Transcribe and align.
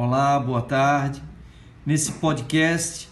Olá, 0.00 0.38
boa 0.38 0.62
tarde. 0.62 1.20
Nesse 1.84 2.12
podcast, 2.12 3.08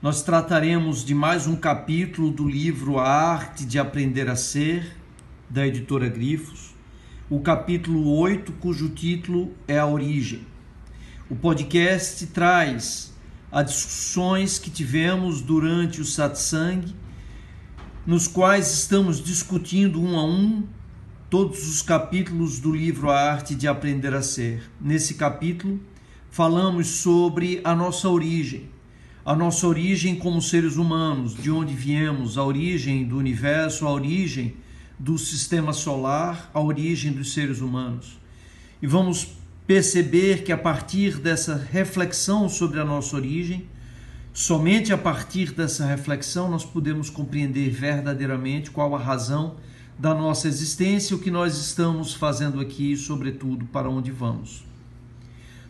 nós 0.00 0.22
trataremos 0.22 1.04
de 1.04 1.14
mais 1.14 1.46
um 1.46 1.54
capítulo 1.54 2.30
do 2.30 2.48
livro 2.48 2.98
A 2.98 3.06
Arte 3.06 3.66
de 3.66 3.78
Aprender 3.78 4.26
a 4.26 4.34
Ser, 4.34 4.96
da 5.46 5.66
editora 5.66 6.08
Grifos, 6.08 6.74
o 7.28 7.40
capítulo 7.40 8.16
8, 8.16 8.50
cujo 8.52 8.88
título 8.88 9.52
é 9.68 9.78
A 9.78 9.84
Origem. 9.84 10.46
O 11.28 11.36
podcast 11.36 12.26
traz 12.28 13.14
as 13.52 13.66
discussões 13.66 14.58
que 14.58 14.70
tivemos 14.70 15.42
durante 15.42 16.00
o 16.00 16.04
satsang, 16.06 16.96
nos 18.06 18.26
quais 18.26 18.72
estamos 18.72 19.22
discutindo 19.22 20.00
um 20.00 20.18
a 20.18 20.24
um 20.24 20.66
todos 21.28 21.68
os 21.68 21.82
capítulos 21.82 22.58
do 22.58 22.74
livro 22.74 23.10
A 23.10 23.32
Arte 23.32 23.54
de 23.54 23.68
Aprender 23.68 24.14
a 24.14 24.22
Ser. 24.22 24.62
Nesse 24.80 25.12
capítulo, 25.12 25.78
falamos 26.36 26.88
sobre 26.88 27.62
a 27.64 27.74
nossa 27.74 28.10
origem, 28.10 28.68
a 29.24 29.34
nossa 29.34 29.66
origem 29.66 30.16
como 30.16 30.42
seres 30.42 30.76
humanos, 30.76 31.34
de 31.34 31.50
onde 31.50 31.72
viemos, 31.72 32.36
a 32.36 32.44
origem 32.44 33.06
do 33.06 33.16
universo, 33.16 33.86
a 33.86 33.90
origem 33.90 34.54
do 34.98 35.16
sistema 35.16 35.72
solar, 35.72 36.50
a 36.52 36.60
origem 36.60 37.10
dos 37.10 37.32
seres 37.32 37.62
humanos. 37.62 38.18
E 38.82 38.86
vamos 38.86 39.28
perceber 39.66 40.44
que 40.44 40.52
a 40.52 40.58
partir 40.58 41.16
dessa 41.16 41.56
reflexão 41.56 42.50
sobre 42.50 42.80
a 42.80 42.84
nossa 42.84 43.16
origem, 43.16 43.66
somente 44.34 44.92
a 44.92 44.98
partir 44.98 45.52
dessa 45.52 45.86
reflexão 45.86 46.50
nós 46.50 46.66
podemos 46.66 47.08
compreender 47.08 47.70
verdadeiramente 47.70 48.70
qual 48.70 48.94
a 48.94 48.98
razão 48.98 49.56
da 49.98 50.14
nossa 50.14 50.48
existência, 50.48 51.16
o 51.16 51.18
que 51.18 51.30
nós 51.30 51.56
estamos 51.56 52.12
fazendo 52.12 52.60
aqui 52.60 52.92
e, 52.92 52.96
sobretudo, 52.98 53.64
para 53.64 53.88
onde 53.88 54.10
vamos. 54.10 54.66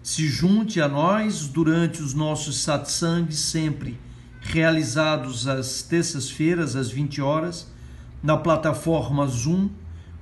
Se 0.07 0.29
junte 0.29 0.81
a 0.81 0.87
nós 0.87 1.49
durante 1.49 2.01
os 2.01 2.15
nossos 2.15 2.61
satsangs, 2.61 3.41
sempre 3.41 3.99
realizados 4.41 5.49
às 5.49 5.83
terças-feiras, 5.83 6.77
às 6.77 6.89
20 6.89 7.21
horas, 7.21 7.67
na 8.23 8.37
plataforma 8.37 9.27
Zoom, 9.27 9.69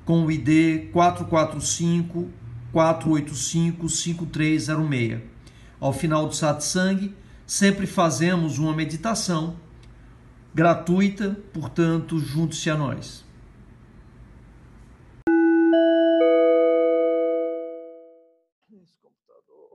com 0.06 0.24
o 0.24 0.30
ID 0.30 0.91
445 0.91 2.30
485 2.72 3.86
5306. 3.91 5.20
Ao 5.78 5.92
final 5.92 6.28
do 6.28 6.34
satsang, 6.34 7.14
sempre 7.46 7.86
fazemos 7.86 8.58
uma 8.58 8.74
meditação 8.74 9.56
gratuita, 10.54 11.38
portanto, 11.52 12.19
junte-se 12.19 12.70
a 12.70 12.74
nós. 12.74 13.23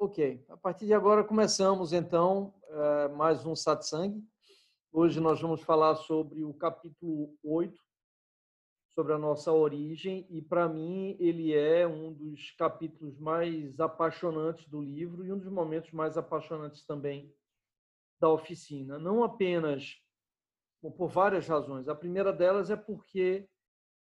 Ok, 0.02 0.45
a 0.47 0.55
partir 0.55 0.86
de 0.86 0.94
agora 0.94 1.25
começamos 1.25 1.92
então 1.92 2.53
eh, 2.69 3.09
mais 3.09 3.45
um 3.45 3.53
satsang. 3.53 4.25
Hoje 4.94 5.19
nós 5.19 5.41
vamos 5.41 5.61
falar 5.61 5.94
sobre 5.95 6.41
o 6.41 6.53
capítulo 6.53 7.38
8, 7.44 7.78
sobre 8.95 9.11
a 9.11 9.17
nossa 9.17 9.52
origem, 9.52 10.25
e 10.30 10.41
para 10.41 10.69
mim 10.69 11.17
ele 11.19 11.53
é 11.53 11.86
um 11.86 12.14
dos 12.14 12.52
capítulos 12.52 13.19
mais 13.19 13.78
apaixonantes 13.81 14.66
do 14.69 14.81
livro 14.81 15.25
e 15.25 15.33
um 15.33 15.38
dos 15.38 15.52
momentos 15.52 15.91
mais 15.91 16.17
apaixonantes 16.17 16.86
também 16.86 17.36
da 18.22 18.30
oficina. 18.30 18.97
Não 18.97 19.22
apenas 19.22 20.02
por 20.81 21.09
várias 21.09 21.45
razões. 21.45 21.89
A 21.89 21.94
primeira 21.94 22.31
delas 22.31 22.69
é 22.69 22.78
porque 22.78 23.50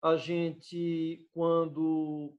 a 0.03 0.15
gente, 0.15 1.27
quando 1.33 2.37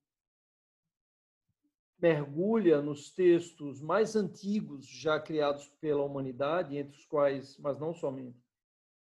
mergulha 2.02 2.82
nos 2.82 3.12
textos 3.12 3.80
mais 3.80 4.16
antigos 4.16 4.88
já 4.88 5.20
criados 5.20 5.68
pela 5.80 6.04
humanidade, 6.04 6.76
entre 6.76 6.98
os 6.98 7.06
quais, 7.06 7.58
mas 7.60 7.80
não 7.80 7.94
somente, 7.94 8.42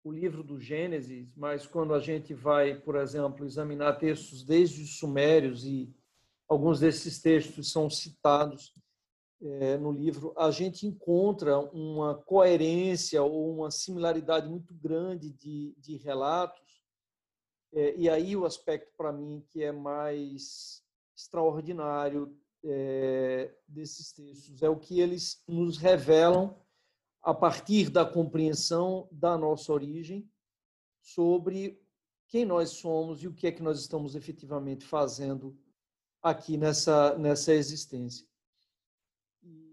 o 0.03 0.11
livro 0.11 0.43
do 0.43 0.59
Gênesis, 0.59 1.35
mas 1.35 1.65
quando 1.65 1.93
a 1.93 1.99
gente 1.99 2.33
vai, 2.33 2.75
por 2.75 2.95
exemplo, 2.95 3.45
examinar 3.45 3.97
textos 3.97 4.43
desde 4.43 4.83
os 4.83 4.97
Sumérios 4.97 5.65
e 5.65 5.93
alguns 6.47 6.79
desses 6.79 7.19
textos 7.19 7.71
são 7.71 7.89
citados 7.89 8.73
é, 9.41 9.77
no 9.77 9.91
livro, 9.91 10.33
a 10.37 10.51
gente 10.51 10.85
encontra 10.85 11.57
uma 11.57 12.15
coerência 12.15 13.21
ou 13.23 13.55
uma 13.55 13.71
similaridade 13.71 14.47
muito 14.47 14.73
grande 14.75 15.31
de, 15.31 15.73
de 15.77 15.97
relatos. 15.97 16.83
É, 17.73 17.95
e 17.95 18.09
aí 18.09 18.35
o 18.35 18.45
aspecto 18.45 18.91
para 18.95 19.11
mim 19.11 19.43
que 19.49 19.63
é 19.63 19.71
mais 19.71 20.83
extraordinário 21.15 22.35
é, 22.63 23.53
desses 23.67 24.11
textos, 24.11 24.61
é 24.61 24.69
o 24.69 24.77
que 24.77 24.99
eles 24.99 25.43
nos 25.47 25.77
revelam 25.77 26.59
a 27.21 27.33
partir 27.33 27.89
da 27.89 28.05
compreensão 28.05 29.07
da 29.11 29.37
nossa 29.37 29.71
origem 29.71 30.29
sobre 31.01 31.81
quem 32.27 32.45
nós 32.45 32.69
somos 32.69 33.23
e 33.23 33.27
o 33.27 33.33
que 33.33 33.47
é 33.47 33.51
que 33.51 33.63
nós 33.63 33.79
estamos 33.79 34.15
efetivamente 34.15 34.85
fazendo 34.85 35.57
aqui 36.21 36.57
nessa, 36.57 37.17
nessa 37.17 37.53
existência. 37.53 38.27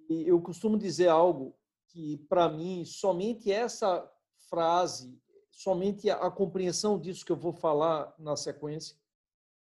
E 0.09 0.27
eu 0.27 0.41
costumo 0.41 0.78
dizer 0.78 1.09
algo 1.09 1.54
que, 1.88 2.16
para 2.28 2.48
mim, 2.48 2.84
somente 2.84 3.53
essa 3.53 4.10
frase, 4.48 5.21
somente 5.50 6.10
a 6.10 6.31
compreensão 6.31 6.98
disso 6.98 7.25
que 7.25 7.32
eu 7.32 7.37
vou 7.37 7.53
falar 7.53 8.15
na 8.19 8.34
sequência, 8.34 8.97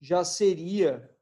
já 0.00 0.24
seria, 0.24 1.14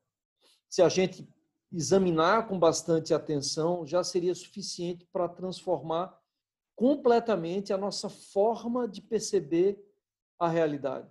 se 0.69 0.81
a 0.81 0.88
gente 0.88 1.28
examinar 1.72 2.48
com 2.48 2.58
bastante 2.58 3.12
atenção 3.12 3.86
já 3.86 4.02
seria 4.02 4.34
suficiente 4.34 5.06
para 5.12 5.28
transformar 5.28 6.18
completamente 6.74 7.72
a 7.72 7.76
nossa 7.76 8.08
forma 8.08 8.88
de 8.88 9.02
perceber 9.02 9.84
a 10.38 10.48
realidade. 10.48 11.10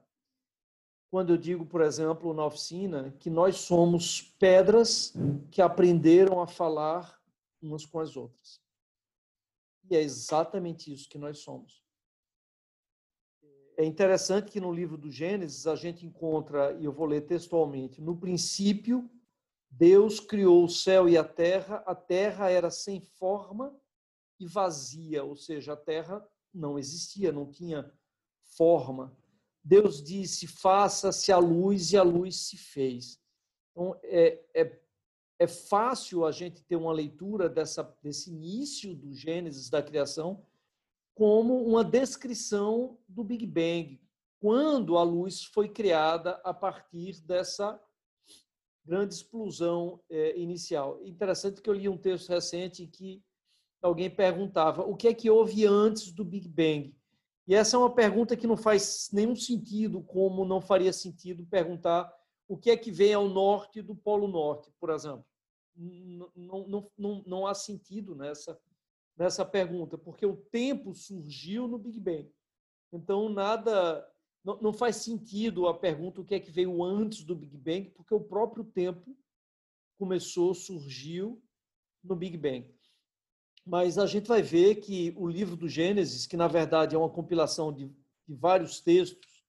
Quando 1.09 1.33
eu 1.33 1.37
digo, 1.37 1.65
por 1.65 1.81
exemplo, 1.81 2.33
na 2.33 2.45
oficina, 2.45 3.13
que 3.19 3.29
nós 3.29 3.57
somos 3.57 4.21
pedras 4.39 5.13
que 5.51 5.61
aprenderam 5.61 6.41
a 6.41 6.47
falar 6.47 7.21
umas 7.61 7.85
com 7.85 7.99
as 7.99 8.15
outras. 8.15 8.61
E 9.89 9.95
é 9.95 10.01
exatamente 10.01 10.91
isso 10.91 11.07
que 11.07 11.17
nós 11.17 11.39
somos. 11.39 11.81
É 13.77 13.85
interessante 13.85 14.51
que 14.51 14.59
no 14.59 14.73
livro 14.73 14.97
do 14.97 15.11
Gênesis 15.11 15.67
a 15.67 15.75
gente 15.75 16.05
encontra, 16.05 16.73
e 16.79 16.85
eu 16.85 16.91
vou 16.91 17.05
ler 17.05 17.21
textualmente, 17.21 18.01
no 18.01 18.17
princípio 18.17 19.09
Deus 19.77 20.19
criou 20.19 20.65
o 20.65 20.69
céu 20.69 21.07
e 21.07 21.15
a 21.15 21.23
terra, 21.23 21.83
a 21.85 21.93
terra 21.93 22.49
era 22.49 22.71
sem 22.71 22.99
forma 22.99 23.79
e 24.39 24.47
vazia, 24.47 25.23
ou 25.23 25.35
seja, 25.35 25.73
a 25.73 25.77
terra 25.77 26.27
não 26.51 26.79
existia, 26.79 27.31
não 27.31 27.45
tinha 27.45 27.91
forma. 28.57 29.15
Deus 29.63 30.01
disse: 30.01 30.47
faça-se 30.47 31.31
a 31.31 31.37
luz, 31.37 31.91
e 31.91 31.97
a 31.97 32.01
luz 32.01 32.37
se 32.37 32.57
fez. 32.57 33.21
Então, 33.71 33.99
é, 34.03 34.43
é, 34.55 34.81
é 35.37 35.47
fácil 35.47 36.25
a 36.25 36.31
gente 36.31 36.63
ter 36.63 36.75
uma 36.75 36.91
leitura 36.91 37.47
dessa, 37.47 37.83
desse 38.01 38.31
início 38.31 38.95
do 38.95 39.13
Gênesis, 39.13 39.69
da 39.69 39.83
criação, 39.83 40.43
como 41.13 41.63
uma 41.63 41.83
descrição 41.83 42.97
do 43.07 43.23
Big 43.23 43.45
Bang, 43.45 44.01
quando 44.39 44.97
a 44.97 45.03
luz 45.03 45.43
foi 45.43 45.69
criada 45.69 46.41
a 46.43 46.51
partir 46.51 47.21
dessa 47.21 47.79
grande 48.87 49.13
explosão 49.13 49.99
é, 50.09 50.39
inicial. 50.39 50.99
Interessante 51.03 51.61
que 51.61 51.69
eu 51.69 51.73
li 51.73 51.89
um 51.89 51.97
texto 51.97 52.29
recente 52.29 52.83
em 52.83 52.87
que 52.87 53.21
alguém 53.81 54.09
perguntava 54.09 54.83
o 54.83 54.95
que 54.95 55.09
é 55.09 55.13
que 55.13 55.29
houve 55.29 55.65
antes 55.65 56.11
do 56.11 56.23
Big 56.23 56.47
Bang. 56.47 56.95
E 57.45 57.53
essa 57.53 57.75
é 57.75 57.79
uma 57.79 57.93
pergunta 57.93 58.35
que 58.35 58.47
não 58.47 58.57
faz 58.57 59.09
nenhum 59.11 59.35
sentido, 59.35 60.01
como 60.01 60.45
não 60.45 60.61
faria 60.61 60.93
sentido 60.93 61.45
perguntar 61.45 62.11
o 62.47 62.57
que 62.57 62.71
é 62.71 62.77
que 62.77 62.91
vem 62.91 63.13
ao 63.13 63.27
norte 63.27 63.81
do 63.81 63.93
Polo 63.93 64.27
Norte, 64.27 64.71
por 64.79 64.89
exemplo. 64.89 65.25
Não, 65.75 66.31
não, 66.35 66.91
não, 66.97 67.23
não 67.25 67.47
há 67.47 67.53
sentido 67.53 68.15
nessa, 68.15 68.59
nessa 69.17 69.45
pergunta, 69.45 69.97
porque 69.97 70.25
o 70.25 70.35
tempo 70.35 70.93
surgiu 70.93 71.67
no 71.67 71.77
Big 71.77 71.99
Bang. 71.99 72.31
Então, 72.91 73.27
nada 73.27 74.05
não, 74.47 74.57
não 74.61 74.71
faz 74.71 74.95
sentido 74.95 75.67
a 75.67 75.73
pergunta 75.73 76.21
o 76.21 76.23
que 76.23 76.33
é 76.33 76.39
que 76.39 76.49
veio 76.49 76.81
antes 76.81 77.21
do 77.21 77.35
Big 77.35 77.57
Bang, 77.57 77.89
porque 77.89 78.13
o 78.13 78.21
próprio 78.21 78.63
tempo 78.63 79.13
começou, 79.99 80.53
surgiu 80.53 81.43
no 82.01 82.15
Big 82.15 82.37
Bang. 82.37 82.73
Mas 83.65 83.97
a 83.97 84.05
gente 84.05 84.25
vai 84.25 84.41
ver 84.41 84.75
que 84.75 85.13
o 85.17 85.27
livro 85.27 85.57
do 85.57 85.67
Gênesis, 85.67 86.25
que 86.25 86.37
na 86.37 86.47
verdade 86.47 86.95
é 86.95 86.97
uma 86.97 87.09
compilação 87.09 87.73
de, 87.73 87.91
de 88.25 88.35
vários 88.35 88.79
textos 88.79 89.43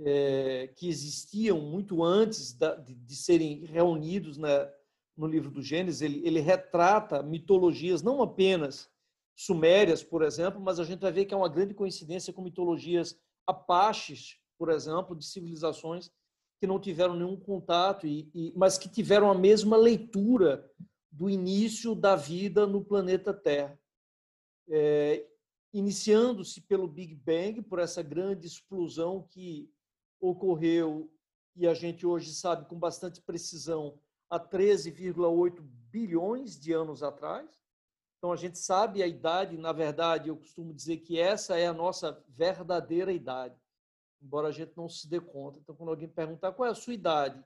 é, 0.00 0.72
que 0.74 0.88
existiam 0.88 1.60
muito 1.60 2.02
antes 2.02 2.52
da, 2.52 2.74
de, 2.74 2.96
de, 2.96 3.14
serem 3.14 3.64
reunidos 3.64 4.36
na, 4.36 4.68
no 5.16 5.28
livro 5.28 5.52
do 5.52 5.62
Gênesis, 5.62 6.02
ele, 6.02 6.26
ele 6.26 6.40
retrata 6.40 7.22
mitologias 7.22 8.02
não 8.02 8.20
apenas 8.20 8.90
sumérias, 9.36 10.02
por 10.02 10.22
exemplo, 10.22 10.60
mas 10.60 10.80
a 10.80 10.84
gente 10.84 10.98
vai 10.98 11.12
ver 11.12 11.26
que 11.26 11.32
é 11.32 11.36
uma 11.36 11.48
grande 11.48 11.74
coincidência 11.74 12.32
com 12.32 12.42
mitologias 12.42 13.16
apaches, 13.46 14.38
por 14.58 14.70
exemplo, 14.70 15.14
de 15.14 15.24
civilizações 15.24 16.10
que 16.58 16.66
não 16.66 16.80
tiveram 16.80 17.14
nenhum 17.14 17.38
contato, 17.38 18.06
e, 18.06 18.30
e, 18.34 18.52
mas 18.56 18.78
que 18.78 18.88
tiveram 18.88 19.30
a 19.30 19.34
mesma 19.34 19.76
leitura 19.76 20.70
do 21.12 21.28
início 21.28 21.94
da 21.94 22.16
vida 22.16 22.66
no 22.66 22.84
planeta 22.84 23.32
Terra. 23.32 23.78
É, 24.68 25.26
Iniciando-se 25.72 26.62
pelo 26.62 26.88
Big 26.88 27.14
Bang, 27.14 27.60
por 27.60 27.78
essa 27.78 28.02
grande 28.02 28.46
explosão 28.46 29.26
que 29.28 29.70
ocorreu, 30.18 31.12
e 31.54 31.66
a 31.66 31.74
gente 31.74 32.06
hoje 32.06 32.32
sabe 32.32 32.66
com 32.66 32.78
bastante 32.78 33.20
precisão, 33.20 33.98
há 34.30 34.40
13,8 34.40 35.60
bilhões 35.90 36.58
de 36.58 36.72
anos 36.72 37.02
atrás. 37.02 37.46
Então 38.26 38.32
a 38.32 38.36
gente 38.36 38.58
sabe 38.58 39.04
a 39.04 39.06
idade, 39.06 39.56
na 39.56 39.70
verdade, 39.70 40.30
eu 40.30 40.36
costumo 40.36 40.74
dizer 40.74 40.96
que 40.96 41.16
essa 41.16 41.56
é 41.56 41.68
a 41.68 41.72
nossa 41.72 42.20
verdadeira 42.30 43.12
idade, 43.12 43.54
embora 44.20 44.48
a 44.48 44.50
gente 44.50 44.76
não 44.76 44.88
se 44.88 45.08
dê 45.08 45.20
conta. 45.20 45.60
Então, 45.60 45.76
quando 45.76 45.90
alguém 45.90 46.08
perguntar 46.08 46.50
qual 46.50 46.66
é 46.66 46.72
a 46.72 46.74
sua 46.74 46.92
idade, 46.92 47.40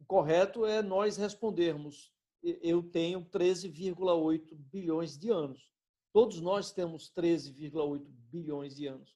o 0.00 0.04
correto 0.06 0.64
é 0.64 0.80
nós 0.80 1.18
respondermos: 1.18 2.10
eu 2.42 2.82
tenho 2.82 3.22
13,8 3.26 4.54
bilhões 4.54 5.18
de 5.18 5.28
anos. 5.28 5.70
Todos 6.10 6.40
nós 6.40 6.72
temos 6.72 7.12
13,8 7.12 8.06
bilhões 8.30 8.76
de 8.76 8.86
anos, 8.86 9.14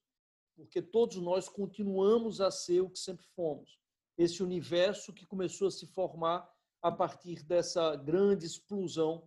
porque 0.54 0.82
todos 0.82 1.16
nós 1.16 1.48
continuamos 1.48 2.38
a 2.38 2.50
ser 2.50 2.82
o 2.82 2.90
que 2.90 2.98
sempre 2.98 3.24
fomos. 3.34 3.80
Esse 4.18 4.42
universo 4.42 5.14
que 5.14 5.24
começou 5.24 5.68
a 5.68 5.70
se 5.70 5.86
formar 5.86 6.46
a 6.82 6.92
partir 6.92 7.42
dessa 7.44 7.96
grande 7.96 8.44
explosão 8.44 9.26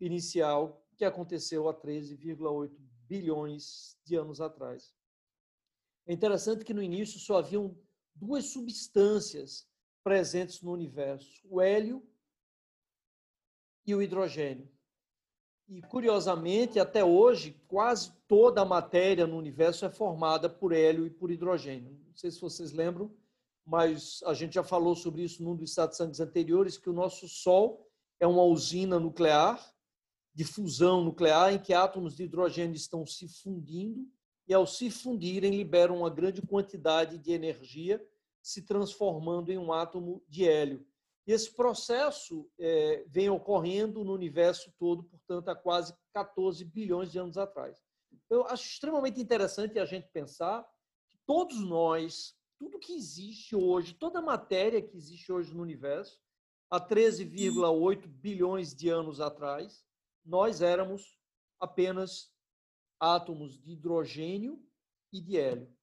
inicial 0.00 0.79
que 1.00 1.04
aconteceu 1.06 1.66
há 1.66 1.72
13,8 1.72 2.70
bilhões 3.08 3.96
de 4.04 4.16
anos 4.16 4.38
atrás. 4.38 4.94
É 6.06 6.12
interessante 6.12 6.62
que 6.62 6.74
no 6.74 6.82
início 6.82 7.18
só 7.18 7.38
haviam 7.38 7.74
duas 8.14 8.44
substâncias 8.52 9.66
presentes 10.04 10.60
no 10.60 10.70
universo: 10.70 11.40
o 11.48 11.58
hélio 11.58 12.06
e 13.86 13.94
o 13.94 14.02
hidrogênio. 14.02 14.70
E, 15.66 15.80
curiosamente, 15.80 16.78
até 16.78 17.02
hoje, 17.02 17.58
quase 17.66 18.12
toda 18.28 18.60
a 18.60 18.66
matéria 18.66 19.26
no 19.26 19.38
universo 19.38 19.86
é 19.86 19.90
formada 19.90 20.50
por 20.50 20.70
hélio 20.70 21.06
e 21.06 21.10
por 21.10 21.30
hidrogênio. 21.30 21.98
Não 22.08 22.14
sei 22.14 22.30
se 22.30 22.38
vocês 22.38 22.72
lembram, 22.72 23.10
mas 23.64 24.22
a 24.26 24.34
gente 24.34 24.52
já 24.52 24.62
falou 24.62 24.94
sobre 24.94 25.22
isso 25.22 25.42
num 25.42 25.56
dos 25.56 25.72
satsangs 25.72 26.20
anteriores, 26.20 26.76
que 26.76 26.90
o 26.90 26.92
nosso 26.92 27.26
Sol 27.26 27.90
é 28.18 28.26
uma 28.26 28.42
usina 28.42 29.00
nuclear, 29.00 29.58
de 30.40 30.44
fusão 30.46 31.04
nuclear, 31.04 31.52
em 31.52 31.58
que 31.58 31.74
átomos 31.74 32.16
de 32.16 32.22
hidrogênio 32.22 32.74
estão 32.74 33.04
se 33.04 33.28
fundindo, 33.28 34.08
e 34.48 34.54
ao 34.54 34.66
se 34.66 34.90
fundirem, 34.90 35.54
liberam 35.54 35.98
uma 35.98 36.08
grande 36.08 36.40
quantidade 36.40 37.18
de 37.18 37.30
energia, 37.30 38.02
se 38.42 38.62
transformando 38.62 39.52
em 39.52 39.58
um 39.58 39.70
átomo 39.70 40.24
de 40.26 40.48
hélio. 40.48 40.82
Esse 41.26 41.54
processo 41.54 42.50
é, 42.58 43.04
vem 43.06 43.28
ocorrendo 43.28 44.02
no 44.02 44.14
universo 44.14 44.72
todo, 44.78 45.04
portanto, 45.04 45.50
há 45.50 45.54
quase 45.54 45.92
14 46.14 46.64
bilhões 46.64 47.12
de 47.12 47.18
anos 47.18 47.36
atrás. 47.36 47.78
Eu 48.30 48.46
acho 48.46 48.64
extremamente 48.66 49.20
interessante 49.20 49.78
a 49.78 49.84
gente 49.84 50.08
pensar 50.08 50.66
que 51.10 51.18
todos 51.26 51.60
nós, 51.60 52.34
tudo 52.58 52.78
que 52.78 52.94
existe 52.94 53.54
hoje, 53.54 53.92
toda 53.92 54.20
a 54.20 54.22
matéria 54.22 54.80
que 54.80 54.96
existe 54.96 55.30
hoje 55.30 55.52
no 55.52 55.60
universo, 55.60 56.18
há 56.70 56.80
13,8 56.80 58.06
bilhões 58.06 58.74
de 58.74 58.88
anos 58.88 59.20
atrás, 59.20 59.84
nós 60.24 60.60
éramos 60.60 61.18
apenas 61.58 62.32
átomos 62.98 63.58
de 63.58 63.72
hidrogênio 63.72 64.62
e 65.12 65.20
de 65.20 65.38
hélio. 65.38 65.74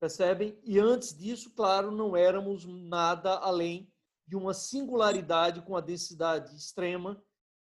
Percebem? 0.00 0.58
E 0.64 0.78
antes 0.78 1.16
disso, 1.16 1.50
claro, 1.50 1.90
não 1.90 2.16
éramos 2.16 2.64
nada 2.64 3.36
além 3.38 3.90
de 4.26 4.36
uma 4.36 4.54
singularidade 4.54 5.62
com 5.62 5.76
a 5.76 5.80
densidade 5.80 6.54
extrema, 6.56 7.22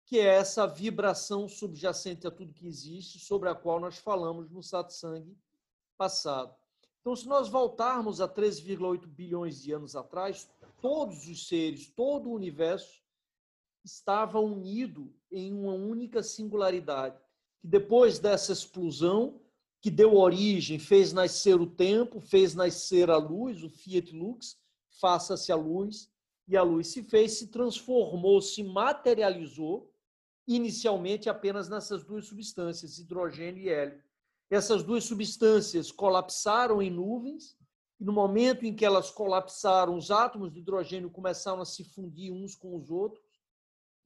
que 0.05 0.19
é 0.19 0.26
essa 0.26 0.67
vibração 0.67 1.47
subjacente 1.49 2.26
a 2.26 2.31
tudo 2.31 2.55
que 2.55 2.67
existe, 2.67 3.19
sobre 3.19 3.49
a 3.49 3.55
qual 3.55 3.79
nós 3.79 3.99
falamos 3.99 4.50
no 4.50 4.62
satsang 4.62 5.37
passado. 5.99 6.55
Então, 7.00 7.15
se 7.15 7.26
nós 7.26 7.49
voltarmos 7.49 8.20
a 8.20 8.29
3,8 8.29 9.06
bilhões 9.06 9.62
de 9.62 9.73
anos 9.73 9.94
atrás, 9.94 10.50
todos 10.81 11.26
os 11.29 11.47
seres, 11.47 11.91
todo 11.91 12.29
o 12.29 12.35
universo 12.35 13.03
estava 13.85 14.41
unido 14.41 15.13
em 15.31 15.53
uma 15.53 15.73
única 15.73 16.23
singularidade, 16.23 17.19
que 17.61 17.69
depois 17.69 18.19
dessa 18.19 18.53
explosão, 18.53 19.41
que 19.81 19.91
deu 19.91 20.17
origem, 20.17 20.79
fez 20.79 21.13
nascer 21.13 21.61
o 21.61 21.67
tempo, 21.67 22.21
fez 22.21 22.55
nascer 22.55 23.11
a 23.11 23.17
luz, 23.17 23.63
o 23.63 23.71
Fiat 23.71 24.13
Lux, 24.15 24.59
faça-se 25.01 25.53
a 25.53 25.57
luz, 25.57 26.11
e 26.49 26.57
a 26.57 26.63
luz 26.63 26.89
se 26.89 27.03
fez, 27.03 27.33
se 27.33 27.49
transformou, 27.49 28.41
se 28.41 28.63
materializou, 28.63 29.93
inicialmente 30.47 31.29
apenas 31.29 31.69
nessas 31.69 32.03
duas 32.05 32.27
substâncias, 32.27 32.99
hidrogênio 32.99 33.63
e 33.63 33.69
hélio. 33.69 34.03
Essas 34.51 34.83
duas 34.83 35.05
substâncias 35.05 35.93
colapsaram 35.93 36.81
em 36.81 36.91
nuvens, 36.91 37.57
e 38.01 38.05
no 38.05 38.13
momento 38.13 38.65
em 38.65 38.75
que 38.75 38.85
elas 38.85 39.11
colapsaram, 39.11 39.95
os 39.95 40.11
átomos 40.11 40.51
de 40.51 40.61
hidrogênio 40.61 41.11
começaram 41.11 41.61
a 41.61 41.67
se 41.67 41.85
fundir 41.85 42.33
uns 42.33 42.55
com 42.55 42.75
os 42.77 42.91
outros, 42.91 43.23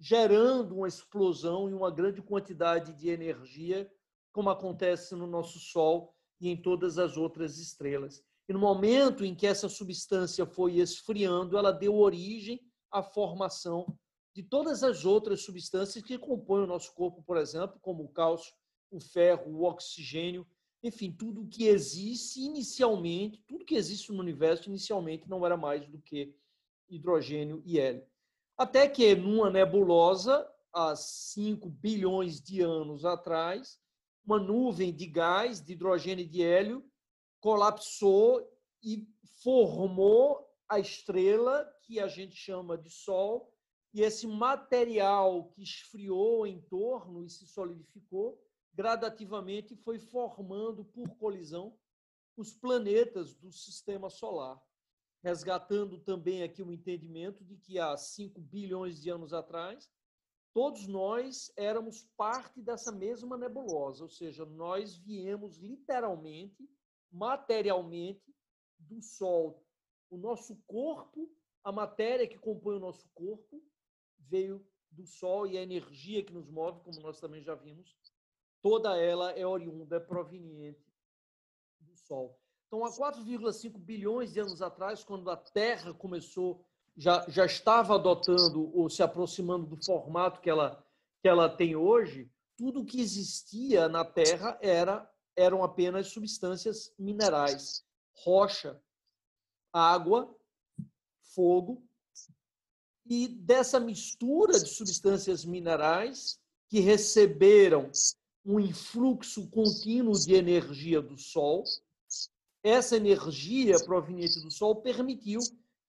gerando 0.03 0.75
uma 0.75 0.89
explosão 0.89 1.71
e 1.71 1.73
uma 1.73 1.89
grande 1.89 2.21
quantidade 2.21 2.93
de 2.93 3.09
energia, 3.09 3.89
como 4.33 4.51
acontece 4.51 5.15
no 5.15 5.29
nosso 5.29 5.61
Sol 5.61 6.13
e 6.41 6.49
em 6.49 6.61
todas 6.61 6.99
as 6.99 7.17
outras 7.17 7.57
estrelas. 7.57 8.21
E 8.49 8.53
no 8.53 8.59
momento 8.59 9.25
em 9.25 9.33
que 9.33 9.47
essa 9.47 9.69
substância 9.69 10.45
foi 10.45 10.79
esfriando, 10.79 11.57
ela 11.57 11.71
deu 11.71 11.95
origem 11.95 12.61
à 12.91 13.01
formação 13.01 13.97
de 14.35 14.43
todas 14.43 14.83
as 14.83 15.05
outras 15.05 15.43
substâncias 15.43 16.03
que 16.03 16.19
compõem 16.19 16.65
o 16.65 16.67
nosso 16.67 16.93
corpo, 16.95 17.23
por 17.23 17.37
exemplo, 17.37 17.79
como 17.81 18.03
o 18.03 18.09
cálcio, 18.09 18.53
o 18.91 18.99
ferro, 18.99 19.53
o 19.53 19.63
oxigênio, 19.63 20.45
enfim, 20.83 21.13
tudo 21.13 21.47
que 21.47 21.69
existe 21.69 22.41
inicialmente, 22.41 23.41
tudo 23.47 23.65
que 23.65 23.77
existe 23.77 24.11
no 24.11 24.19
universo 24.19 24.69
inicialmente 24.69 25.31
não 25.31 25.47
era 25.47 25.57
mais 25.57 25.87
do 25.87 26.01
que 26.01 26.35
hidrogênio 26.91 27.63
e 27.65 27.79
hélio. 27.79 28.05
Até 28.63 28.89
que 28.89 29.13
numa 29.17 29.51
nebulosa, 29.51 30.49
há 30.73 30.95
5 30.95 31.69
bilhões 31.69 32.41
de 32.41 32.61
anos 32.61 33.05
atrás, 33.05 33.81
uma 34.25 34.39
nuvem 34.39 34.95
de 34.95 35.05
gás, 35.05 35.61
de 35.61 35.73
hidrogênio 35.73 36.25
e 36.25 36.29
de 36.29 36.45
hélio, 36.45 36.89
colapsou 37.41 38.41
e 38.81 39.05
formou 39.43 40.49
a 40.69 40.79
estrela 40.79 41.69
que 41.83 41.99
a 41.99 42.07
gente 42.07 42.37
chama 42.37 42.79
de 42.79 42.89
Sol, 42.89 43.53
e 43.93 44.01
esse 44.01 44.29
material 44.29 45.49
que 45.49 45.65
esfriou 45.65 46.47
em 46.47 46.61
torno 46.61 47.25
e 47.25 47.29
se 47.29 47.45
solidificou, 47.49 48.41
gradativamente 48.73 49.75
foi 49.75 49.99
formando 49.99 50.85
por 50.85 51.09
colisão 51.17 51.77
os 52.37 52.53
planetas 52.53 53.35
do 53.35 53.51
sistema 53.51 54.09
solar, 54.09 54.63
resgatando 55.23 56.01
também 56.01 56.43
aqui 56.43 56.63
o 56.63 56.73
entendimento 56.73 57.45
de 57.45 57.57
que 57.57 57.79
há 57.79 57.97
5 57.97 58.41
bilhões 58.41 59.01
de 59.01 59.09
anos 59.09 59.33
atrás, 59.33 59.91
todos 60.53 60.87
nós 60.87 61.53
éramos 61.57 62.05
parte 62.17 62.61
dessa 62.61 62.91
mesma 62.91 63.39
nebulosa, 63.39 64.03
ou 64.03 64.11
seja, 64.11 64.45
nós 64.45 64.97
viemos 64.97 65.59
literalmente 65.59 66.69
materialmente 67.11 68.35
do 68.79 69.01
Sol. 69.01 69.65
O 70.11 70.17
nosso 70.17 70.57
corpo, 70.67 71.31
a 71.63 71.71
matéria 71.71 72.27
que 72.27 72.39
compõe 72.39 72.77
o 72.77 72.81
nosso 72.81 73.09
corpo, 73.15 73.63
veio 74.19 74.67
do 74.91 75.07
Sol 75.07 75.47
e 75.47 75.57
a 75.57 75.63
energia 75.63 76.25
que 76.25 76.33
nos 76.33 76.51
move, 76.51 76.81
como 76.81 77.01
nós 77.01 77.21
também 77.21 77.43
já 77.43 77.55
vimos, 77.55 77.97
toda 78.61 78.97
ela 78.97 79.31
é 79.33 79.47
oriunda, 79.47 79.97
é 79.97 80.01
proveniente 80.01 80.93
do 81.81 81.97
Sol. 81.97 82.42
Então, 82.73 82.87
há 82.87 82.91
4,5 82.91 83.77
bilhões 83.77 84.33
de 84.33 84.41
anos 84.41 84.63
atrás, 84.63 85.05
quando 85.05 85.29
a 85.29 85.37
Terra 85.37 85.93
começou, 85.93 86.65
já, 86.97 87.23
já 87.29 87.45
estava 87.45 87.97
adotando 87.97 88.75
ou 88.75 88.89
se 88.89 89.03
aproximando 89.03 89.67
do 89.67 89.85
formato 89.85 90.41
que 90.41 90.49
ela, 90.49 90.83
que 91.21 91.29
ela 91.29 91.51
tem 91.51 91.77
hoje, 91.77 92.31
tudo 92.57 92.83
que 92.83 92.99
existia 92.99 93.91
na 93.91 94.07
Terra 94.07 94.59
era 94.63 95.07
eram 95.37 95.63
apenas 95.63 96.09
substâncias 96.09 96.95
minerais, 96.99 97.85
rocha, 98.17 98.83
água, 99.71 100.35
fogo, 101.35 101.87
e 103.05 103.29
dessa 103.29 103.79
mistura 103.79 104.59
de 104.59 104.71
substâncias 104.71 105.45
minerais 105.45 106.41
que 106.71 106.81
receberam 106.81 107.91
um 108.43 108.59
influxo 108.59 109.47
contínuo 109.51 110.15
de 110.15 110.33
energia 110.33 111.03
do 111.03 111.19
Sol, 111.19 111.65
essa 112.63 112.97
energia 112.97 113.79
proveniente 113.85 114.41
do 114.41 114.51
Sol 114.51 114.77
permitiu 114.77 115.41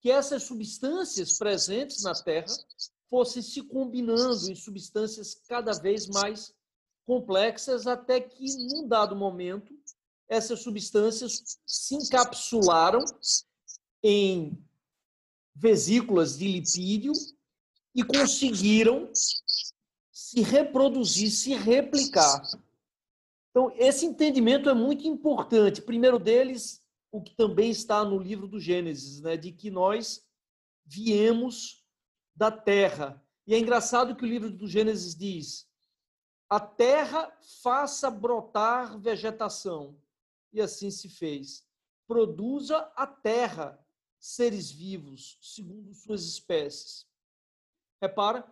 que 0.02 0.12
essas 0.12 0.44
substâncias 0.44 1.38
presentes 1.38 2.04
na 2.04 2.14
Terra 2.14 2.54
fossem 3.10 3.42
se 3.42 3.62
combinando 3.62 4.52
em 4.52 4.56
substâncias 4.56 5.36
cada 5.48 5.74
vez 5.74 6.08
mais 6.08 6.54
complexas 7.06 7.86
até 7.86 8.20
que, 8.20 8.46
num 8.68 8.88
dado 8.88 9.16
momento, 9.16 9.74
essas 10.28 10.62
substâncias 10.62 11.60
se 11.66 11.96
encapsularam 11.96 13.04
em 14.02 14.58
vesículas 15.56 16.38
de 16.38 16.48
lipídio 16.48 17.14
e 17.94 18.04
conseguiram 18.04 19.12
se 20.12 20.42
reproduzir, 20.42 21.30
se 21.30 21.54
replicar. 21.54 22.42
Então, 23.54 23.72
esse 23.76 24.04
entendimento 24.04 24.68
é 24.68 24.74
muito 24.74 25.08
importante. 25.08 25.80
Primeiro 25.80 26.18
deles, 26.18 26.84
o 27.12 27.22
que 27.22 27.36
também 27.36 27.70
está 27.70 28.04
no 28.04 28.18
livro 28.18 28.48
do 28.48 28.60
Gênesis, 28.60 29.22
né, 29.22 29.38
de 29.38 29.52
que 29.52 29.70
nós 29.70 30.28
viemos 30.84 31.86
da 32.36 32.50
terra. 32.50 33.24
E 33.46 33.54
é 33.54 33.60
engraçado 33.60 34.16
que 34.16 34.24
o 34.24 34.28
livro 34.28 34.50
do 34.50 34.68
Gênesis 34.68 35.16
diz: 35.16 35.70
a 36.50 36.60
terra 36.60 37.32
faça 37.62 38.10
brotar 38.10 39.00
vegetação. 39.00 40.02
E 40.52 40.60
assim 40.60 40.90
se 40.90 41.08
fez. 41.08 41.64
Produza 42.08 42.92
a 42.96 43.06
terra 43.06 43.80
seres 44.20 44.72
vivos, 44.72 45.38
segundo 45.42 45.94
suas 45.94 46.24
espécies. 46.26 47.08
Repara, 48.02 48.52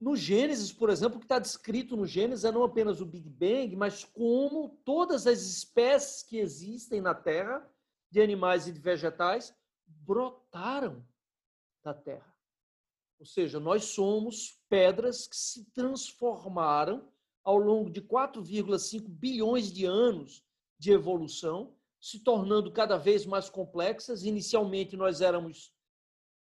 no 0.00 0.14
Gênesis, 0.14 0.72
por 0.72 0.90
exemplo, 0.90 1.16
o 1.16 1.20
que 1.20 1.24
está 1.24 1.38
descrito 1.38 1.96
no 1.96 2.06
Gênesis 2.06 2.44
é 2.44 2.52
não 2.52 2.62
apenas 2.62 3.00
o 3.00 3.06
Big 3.06 3.28
Bang, 3.28 3.74
mas 3.76 4.04
como 4.04 4.80
todas 4.84 5.26
as 5.26 5.42
espécies 5.42 6.22
que 6.22 6.38
existem 6.38 7.00
na 7.00 7.14
Terra, 7.14 7.66
de 8.10 8.20
animais 8.20 8.66
e 8.66 8.72
de 8.72 8.78
vegetais, 8.78 9.54
brotaram 9.86 11.04
da 11.82 11.94
Terra. 11.94 12.34
Ou 13.18 13.24
seja, 13.24 13.58
nós 13.58 13.84
somos 13.86 14.60
pedras 14.68 15.26
que 15.26 15.36
se 15.36 15.64
transformaram 15.72 17.08
ao 17.42 17.56
longo 17.56 17.88
de 17.90 18.02
4,5 18.02 19.08
bilhões 19.08 19.72
de 19.72 19.86
anos 19.86 20.44
de 20.78 20.92
evolução, 20.92 21.74
se 21.98 22.20
tornando 22.20 22.70
cada 22.70 22.98
vez 22.98 23.24
mais 23.24 23.48
complexas. 23.48 24.24
Inicialmente, 24.24 24.96
nós 24.96 25.22
éramos 25.22 25.72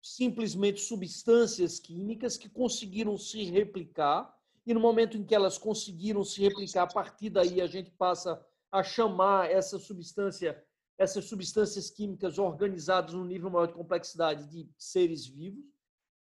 simplesmente 0.04 0.82
substâncias 0.82 1.80
químicas 1.80 2.36
que 2.36 2.46
conseguiram 2.46 3.16
se 3.16 3.42
replicar, 3.44 4.38
e 4.66 4.74
no 4.74 4.78
momento 4.78 5.16
em 5.16 5.24
que 5.24 5.34
elas 5.34 5.56
conseguiram 5.56 6.22
se 6.22 6.42
replicar, 6.42 6.82
a 6.82 6.86
partir 6.86 7.30
daí 7.30 7.58
a 7.58 7.66
gente 7.66 7.90
passa 7.90 8.38
a 8.70 8.82
chamar 8.82 9.50
essa 9.50 9.78
substância, 9.78 10.62
essas 10.98 11.24
substâncias 11.24 11.88
químicas 11.88 12.38
organizadas 12.38 13.14
no 13.14 13.24
nível 13.24 13.48
maior 13.48 13.66
de 13.66 13.72
complexidade 13.72 14.46
de 14.50 14.68
seres 14.76 15.26
vivos. 15.26 15.64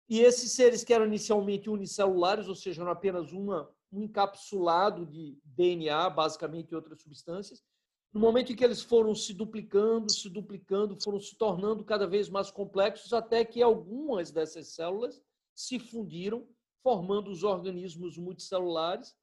E 0.09 0.21
esses 0.21 0.53
seres 0.53 0.85
que 0.85 0.95
eram 0.95 1.07
inicialmente 1.07 1.69
unicelulares, 1.69 2.47
ou 2.47 2.55
seja, 2.55 2.83
eram 2.83 2.93
apenas 2.93 3.33
uma, 3.33 3.69
um 3.93 4.01
encapsulado 4.01 5.05
de 5.05 5.37
DNA, 5.45 6.09
basicamente, 6.11 6.71
e 6.71 6.77
outras 6.77 7.03
substâncias, 7.03 7.65
no 8.13 8.21
momento 8.21 8.53
em 8.53 8.57
que 8.57 8.65
eles 8.65 8.81
foram 8.81 9.15
se 9.15 9.35
duplicando, 9.35 10.11
se 10.11 10.31
duplicando, 10.31 10.97
foram 11.03 11.21
se 11.21 11.37
tornando 11.37 11.85
cada 11.85 12.07
vez 12.07 12.29
mais 12.29 12.51
complexos, 12.51 13.13
até 13.13 13.45
que 13.45 13.63
algumas 13.63 14.31
dessas 14.31 14.69
células 14.69 15.21
se 15.55 15.79
fundiram, 15.79 16.49
formando 16.83 17.31
os 17.31 17.43
organismos 17.43 18.17
multicelulares, 18.17 19.15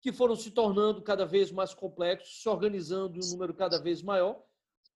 que 0.00 0.12
foram 0.12 0.34
se 0.34 0.50
tornando 0.50 1.00
cada 1.00 1.24
vez 1.24 1.52
mais 1.52 1.72
complexos, 1.72 2.42
se 2.42 2.48
organizando 2.48 3.16
em 3.16 3.24
um 3.24 3.30
número 3.30 3.54
cada 3.54 3.78
vez 3.78 4.02
maior, 4.02 4.42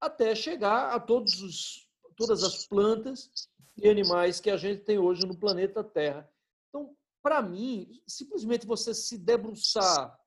até 0.01 0.35
chegar 0.35 0.93
a 0.93 1.01
todos 1.01 1.41
os, 1.41 1.89
todas 2.17 2.43
as 2.43 2.67
plantas 2.67 3.31
e 3.77 3.89
animais 3.89 4.41
que 4.41 4.51
a 4.51 4.57
gente 4.57 4.83
tem 4.83 4.99
hoje 4.99 5.25
no 5.27 5.39
planeta 5.39 5.85
Terra. 5.85 6.29
Então, 6.69 6.97
para 7.23 7.41
mim, 7.41 8.03
simplesmente 8.07 8.67
você 8.67 8.93
se 8.93 9.17
debruçar 9.17 10.19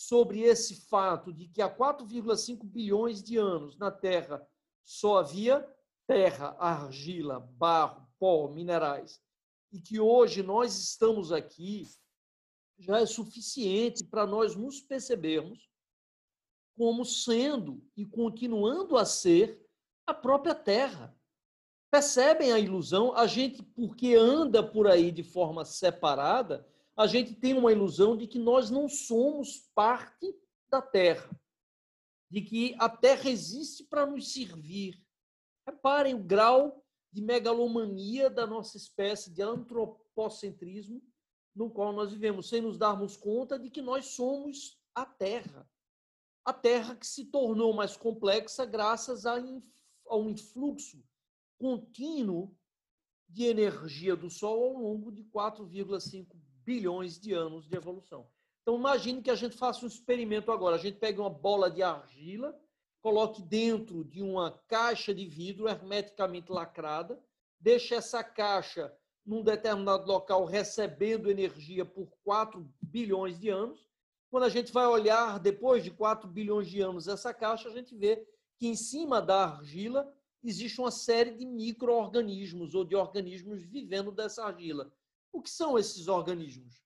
sobre 0.00 0.40
esse 0.40 0.88
fato 0.88 1.30
de 1.30 1.46
que 1.46 1.60
há 1.60 1.68
4,5 1.68 2.64
bilhões 2.64 3.22
de 3.22 3.36
anos 3.36 3.76
na 3.76 3.90
Terra 3.90 4.42
só 4.82 5.18
havia 5.18 5.68
terra, 6.06 6.56
argila, 6.58 7.38
barro, 7.38 8.08
pó, 8.18 8.48
minerais, 8.48 9.20
e 9.70 9.78
que 9.78 10.00
hoje 10.00 10.42
nós 10.42 10.74
estamos 10.78 11.30
aqui, 11.30 11.86
já 12.78 13.00
é 13.00 13.04
suficiente 13.04 14.02
para 14.02 14.26
nós 14.26 14.56
nos 14.56 14.80
percebermos 14.80 15.68
como 16.78 17.04
sendo 17.04 17.86
e 17.94 18.06
continuando 18.06 18.96
a 18.96 19.04
ser 19.04 19.62
a 20.06 20.14
própria 20.14 20.54
Terra. 20.54 21.14
Percebem 21.90 22.52
a 22.52 22.58
ilusão? 22.58 23.14
A 23.14 23.26
gente, 23.26 23.62
porque 23.62 24.14
anda 24.14 24.62
por 24.62 24.88
aí 24.88 25.12
de 25.12 25.22
forma 25.22 25.62
separada, 25.66 26.66
a 27.00 27.06
gente 27.06 27.34
tem 27.34 27.54
uma 27.54 27.72
ilusão 27.72 28.14
de 28.14 28.26
que 28.26 28.38
nós 28.38 28.68
não 28.68 28.86
somos 28.86 29.70
parte 29.74 30.38
da 30.70 30.82
Terra, 30.82 31.30
de 32.30 32.42
que 32.42 32.76
a 32.78 32.90
Terra 32.90 33.30
existe 33.30 33.84
para 33.84 34.04
nos 34.04 34.34
servir. 34.34 35.02
Reparem 35.66 36.12
o 36.12 36.22
grau 36.22 36.84
de 37.10 37.22
megalomania 37.22 38.28
da 38.28 38.46
nossa 38.46 38.76
espécie, 38.76 39.32
de 39.32 39.40
antropocentrismo 39.40 41.02
no 41.56 41.70
qual 41.70 41.90
nós 41.90 42.12
vivemos, 42.12 42.50
sem 42.50 42.60
nos 42.60 42.76
darmos 42.76 43.16
conta 43.16 43.58
de 43.58 43.70
que 43.70 43.80
nós 43.80 44.04
somos 44.04 44.78
a 44.94 45.06
Terra. 45.06 45.66
A 46.44 46.52
Terra 46.52 46.94
que 46.94 47.06
se 47.06 47.24
tornou 47.24 47.72
mais 47.72 47.96
complexa 47.96 48.66
graças 48.66 49.24
a, 49.24 49.36
um 50.10 50.28
influxo 50.28 51.02
contínuo 51.58 52.54
de 53.26 53.44
energia 53.44 54.14
do 54.14 54.28
Sol 54.28 54.64
ao 54.64 54.82
longo 54.82 55.10
de 55.10 55.24
4,5 55.24 56.49
bilhões 56.70 57.18
de 57.18 57.32
anos 57.32 57.66
de 57.68 57.76
evolução. 57.76 58.28
Então, 58.62 58.76
imagine 58.76 59.20
que 59.20 59.30
a 59.30 59.34
gente 59.34 59.56
faça 59.56 59.84
um 59.84 59.88
experimento 59.88 60.52
agora. 60.52 60.76
A 60.76 60.78
gente 60.78 60.98
pega 60.98 61.20
uma 61.20 61.28
bola 61.28 61.68
de 61.68 61.82
argila, 61.82 62.56
coloque 63.02 63.42
dentro 63.42 64.04
de 64.04 64.22
uma 64.22 64.52
caixa 64.68 65.12
de 65.12 65.26
vidro 65.26 65.68
hermeticamente 65.68 66.52
lacrada, 66.52 67.20
deixe 67.58 67.92
essa 67.92 68.22
caixa 68.22 68.94
num 69.26 69.42
determinado 69.42 70.06
local 70.06 70.44
recebendo 70.44 71.28
energia 71.28 71.84
por 71.84 72.06
4 72.22 72.64
bilhões 72.80 73.36
de 73.40 73.48
anos. 73.48 73.84
Quando 74.30 74.44
a 74.44 74.48
gente 74.48 74.72
vai 74.72 74.86
olhar 74.86 75.40
depois 75.40 75.82
de 75.82 75.90
4 75.90 76.28
bilhões 76.28 76.68
de 76.68 76.80
anos 76.80 77.08
essa 77.08 77.34
caixa, 77.34 77.68
a 77.68 77.72
gente 77.72 77.96
vê 77.96 78.24
que 78.56 78.68
em 78.68 78.76
cima 78.76 79.20
da 79.20 79.42
argila 79.46 80.08
existe 80.44 80.80
uma 80.80 80.92
série 80.92 81.32
de 81.32 81.44
micro-organismos 81.44 82.76
ou 82.76 82.84
de 82.84 82.94
organismos 82.94 83.60
vivendo 83.60 84.12
dessa 84.12 84.44
argila. 84.44 84.92
O 85.32 85.40
que 85.42 85.50
são 85.50 85.78
esses 85.78 86.08
organismos? 86.08 86.82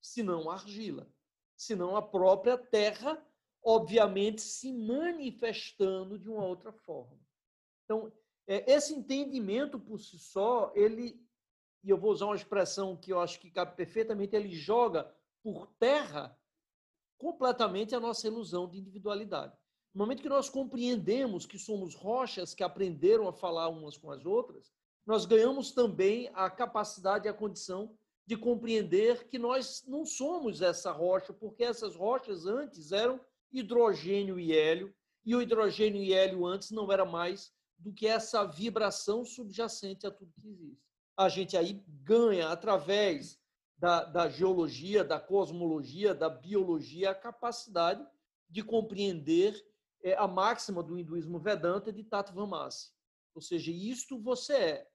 Se 0.00 0.22
não 0.22 0.50
argila, 0.50 1.12
senão 1.56 1.96
a 1.96 2.02
própria 2.02 2.56
terra, 2.56 3.22
obviamente, 3.62 4.40
se 4.40 4.72
manifestando 4.72 6.18
de 6.18 6.28
uma 6.28 6.44
outra 6.44 6.72
forma. 6.72 7.18
Então, 7.84 8.12
é, 8.46 8.72
esse 8.72 8.94
entendimento 8.94 9.78
por 9.78 9.98
si 9.98 10.18
só, 10.18 10.72
ele, 10.74 11.20
e 11.84 11.90
eu 11.90 11.98
vou 11.98 12.12
usar 12.12 12.26
uma 12.26 12.36
expressão 12.36 12.96
que 12.96 13.12
eu 13.12 13.20
acho 13.20 13.38
que 13.40 13.50
cabe 13.50 13.76
perfeitamente, 13.76 14.34
ele 14.34 14.50
joga 14.50 15.14
por 15.42 15.66
terra 15.78 16.38
completamente 17.18 17.94
a 17.94 18.00
nossa 18.00 18.26
ilusão 18.26 18.68
de 18.68 18.78
individualidade. 18.78 19.56
No 19.92 20.00
momento 20.00 20.22
que 20.22 20.28
nós 20.28 20.48
compreendemos 20.48 21.44
que 21.44 21.58
somos 21.58 21.94
rochas 21.94 22.54
que 22.54 22.62
aprenderam 22.62 23.28
a 23.28 23.32
falar 23.32 23.68
umas 23.68 23.96
com 23.96 24.10
as 24.10 24.24
outras, 24.24 24.72
nós 25.10 25.26
ganhamos 25.26 25.72
também 25.72 26.30
a 26.34 26.48
capacidade 26.48 27.26
e 27.26 27.28
a 27.28 27.34
condição 27.34 27.92
de 28.24 28.36
compreender 28.36 29.26
que 29.26 29.40
nós 29.40 29.82
não 29.84 30.04
somos 30.04 30.62
essa 30.62 30.92
rocha, 30.92 31.32
porque 31.32 31.64
essas 31.64 31.96
rochas 31.96 32.46
antes 32.46 32.92
eram 32.92 33.20
hidrogênio 33.52 34.38
e 34.38 34.56
hélio, 34.56 34.94
e 35.26 35.34
o 35.34 35.42
hidrogênio 35.42 36.00
e 36.00 36.14
hélio 36.14 36.46
antes 36.46 36.70
não 36.70 36.92
era 36.92 37.04
mais 37.04 37.52
do 37.76 37.92
que 37.92 38.06
essa 38.06 38.44
vibração 38.44 39.24
subjacente 39.24 40.06
a 40.06 40.12
tudo 40.12 40.32
que 40.40 40.46
existe. 40.46 40.78
A 41.16 41.28
gente 41.28 41.56
aí 41.56 41.82
ganha, 41.88 42.50
através 42.50 43.36
da, 43.76 44.04
da 44.04 44.28
geologia, 44.28 45.02
da 45.02 45.18
cosmologia, 45.18 46.14
da 46.14 46.28
biologia, 46.28 47.10
a 47.10 47.16
capacidade 47.16 48.06
de 48.48 48.62
compreender 48.62 49.60
é, 50.04 50.14
a 50.14 50.28
máxima 50.28 50.84
do 50.84 50.96
hinduísmo 50.96 51.40
Vedanta 51.40 51.92
de 51.92 52.04
Tattvamasi. 52.04 52.92
Ou 53.34 53.42
seja, 53.42 53.72
isto 53.72 54.16
você 54.16 54.54
é. 54.54 54.89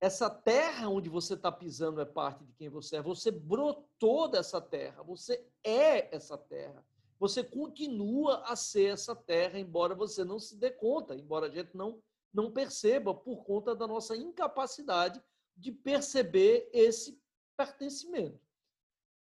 Essa 0.00 0.30
terra 0.30 0.88
onde 0.88 1.10
você 1.10 1.34
está 1.34 1.52
pisando 1.52 2.00
é 2.00 2.06
parte 2.06 2.42
de 2.42 2.52
quem 2.54 2.70
você 2.70 2.96
é. 2.96 3.02
Você 3.02 3.30
brotou 3.30 4.28
dessa 4.28 4.60
terra. 4.60 5.02
Você 5.02 5.46
é 5.62 6.14
essa 6.14 6.38
terra. 6.38 6.82
Você 7.18 7.44
continua 7.44 8.42
a 8.46 8.56
ser 8.56 8.94
essa 8.94 9.14
terra, 9.14 9.58
embora 9.58 9.94
você 9.94 10.24
não 10.24 10.38
se 10.38 10.56
dê 10.56 10.70
conta, 10.70 11.14
embora 11.14 11.48
a 11.48 11.50
gente 11.50 11.76
não, 11.76 12.02
não 12.32 12.50
perceba, 12.50 13.14
por 13.14 13.44
conta 13.44 13.74
da 13.74 13.86
nossa 13.86 14.16
incapacidade 14.16 15.22
de 15.54 15.70
perceber 15.70 16.70
esse 16.72 17.20
pertencimento. 17.54 18.40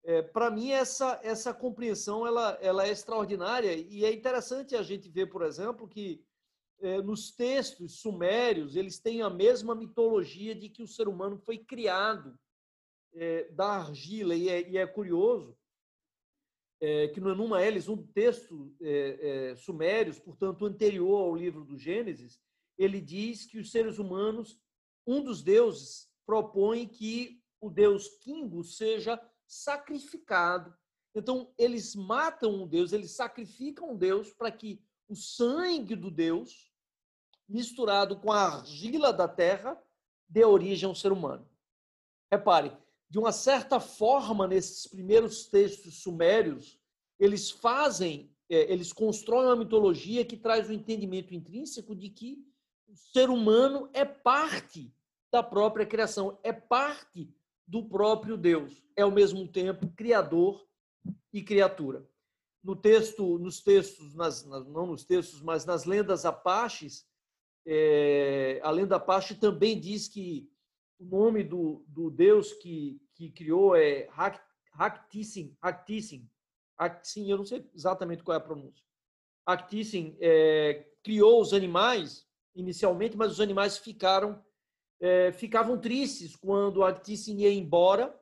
É, 0.03 0.23
Para 0.23 0.49
mim, 0.49 0.71
essa, 0.71 1.19
essa 1.21 1.53
compreensão 1.53 2.25
ela, 2.25 2.57
ela 2.59 2.87
é 2.87 2.89
extraordinária 2.89 3.75
e 3.75 4.03
é 4.03 4.11
interessante 4.11 4.75
a 4.75 4.81
gente 4.81 5.07
ver, 5.07 5.27
por 5.27 5.43
exemplo, 5.43 5.87
que 5.87 6.25
nos 7.03 7.31
textos 7.31 7.99
sumérios, 7.99 8.75
eles 8.75 8.99
têm 8.99 9.21
a 9.21 9.29
mesma 9.29 9.73
mitologia 9.73 10.53
de 10.53 10.69
que 10.69 10.83
o 10.83 10.87
ser 10.87 11.07
humano 11.07 11.37
foi 11.37 11.57
criado 11.57 12.37
é, 13.13 13.49
da 13.51 13.77
argila. 13.77 14.35
E 14.35 14.49
é, 14.49 14.69
e 14.69 14.77
é 14.77 14.85
curioso 14.85 15.57
é, 16.81 17.07
que 17.07 17.21
no 17.21 17.31
Enuma 17.31 17.63
Elis, 17.63 17.87
um 17.87 17.97
texto 17.97 18.75
sumérios, 19.57 20.19
portanto 20.19 20.65
anterior 20.65 21.21
ao 21.21 21.35
livro 21.35 21.63
do 21.63 21.77
Gênesis, 21.77 22.41
ele 22.77 22.99
diz 22.99 23.45
que 23.45 23.59
os 23.59 23.71
seres 23.71 23.97
humanos, 23.97 24.59
um 25.07 25.23
dos 25.23 25.41
deuses 25.41 26.11
propõe 26.25 26.87
que 26.87 27.41
o 27.61 27.69
deus 27.69 28.09
Kingo 28.19 28.63
seja 28.63 29.19
sacrificado. 29.47 30.75
Então, 31.15 31.53
eles 31.57 31.95
matam 31.95 32.63
um 32.63 32.67
deus, 32.67 32.91
eles 32.91 33.11
sacrificam 33.11 33.91
um 33.91 33.95
deus 33.95 34.33
para 34.33 34.51
que 34.51 34.83
o 35.07 35.15
sangue 35.15 35.95
do 35.95 36.09
deus, 36.09 36.72
misturado 37.53 38.17
com 38.17 38.31
a 38.31 38.41
argila 38.41 39.13
da 39.13 39.27
terra, 39.27 39.79
dê 40.27 40.43
origem 40.43 40.89
ao 40.89 40.95
ser 40.95 41.11
humano. 41.11 41.47
Repare, 42.31 42.75
de 43.07 43.19
uma 43.19 43.31
certa 43.31 43.79
forma, 43.79 44.47
nesses 44.47 44.87
primeiros 44.87 45.45
textos 45.45 46.01
sumérios, 46.01 46.79
eles 47.19 47.51
fazem, 47.51 48.35
é, 48.49 48.73
eles 48.73 48.91
constroem 48.91 49.45
uma 49.45 49.55
mitologia 49.55 50.25
que 50.25 50.35
traz 50.35 50.67
o 50.67 50.73
entendimento 50.73 51.35
intrínseco 51.35 51.95
de 51.95 52.09
que 52.09 52.43
o 52.87 52.95
ser 52.95 53.29
humano 53.29 53.87
é 53.93 54.03
parte 54.03 54.91
da 55.31 55.43
própria 55.43 55.85
criação, 55.85 56.39
é 56.41 56.51
parte 56.51 57.31
do 57.67 57.87
próprio 57.87 58.35
Deus, 58.35 58.83
é 58.95 59.03
ao 59.03 59.11
mesmo 59.11 59.47
tempo 59.47 59.87
criador 59.95 60.67
e 61.31 61.43
criatura. 61.43 62.07
No 62.63 62.75
texto, 62.75 63.37
nos 63.37 63.61
textos, 63.61 64.15
nas, 64.15 64.43
não 64.43 64.87
nos 64.87 65.03
textos, 65.03 65.39
mas 65.41 65.65
nas 65.65 65.85
lendas 65.85 66.25
apaches, 66.25 67.05
é, 67.65 68.59
a 68.63 68.71
lenda 68.71 68.95
apache 68.97 69.35
também 69.35 69.79
diz 69.79 70.07
que 70.07 70.49
o 70.99 71.05
nome 71.05 71.43
do, 71.43 71.83
do 71.87 72.09
Deus 72.09 72.53
que, 72.53 73.01
que 73.15 73.29
criou 73.29 73.75
é 73.75 74.07
Haktissin, 74.73 75.55
Haktissin, 75.61 76.29
Haktissin, 76.77 77.29
eu 77.29 77.37
não 77.37 77.45
sei 77.45 77.69
exatamente 77.73 78.23
qual 78.23 78.35
é 78.35 78.37
a 78.37 78.43
pronúncia. 78.43 78.83
Haktissin 79.45 80.17
é, 80.19 80.87
criou 81.03 81.41
os 81.41 81.53
animais 81.53 82.27
inicialmente, 82.55 83.17
mas 83.17 83.31
os 83.31 83.39
animais 83.39 83.77
ficaram 83.77 84.43
é, 84.99 85.33
ficavam 85.33 85.77
tristes 85.77 86.33
quando 86.33 86.83
Haktissin 86.83 87.37
ia 87.37 87.51
embora. 87.51 88.17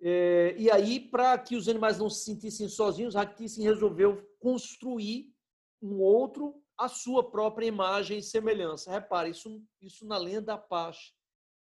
É, 0.00 0.54
e 0.58 0.70
aí, 0.70 1.00
para 1.00 1.38
que 1.38 1.56
os 1.56 1.66
animais 1.66 1.98
não 1.98 2.10
se 2.10 2.24
sentissem 2.24 2.68
sozinhos, 2.68 3.16
Haktissin 3.16 3.62
resolveu 3.62 4.22
construir 4.38 5.34
um 5.80 5.98
outro 6.00 6.62
à 6.78 6.88
sua 6.88 7.28
própria 7.28 7.66
imagem 7.66 8.18
e 8.18 8.22
semelhança. 8.22 8.90
Repare, 8.90 9.30
isso, 9.30 9.60
isso 9.82 10.06
na 10.06 10.16
lenda 10.16 10.54
Apache. 10.54 11.12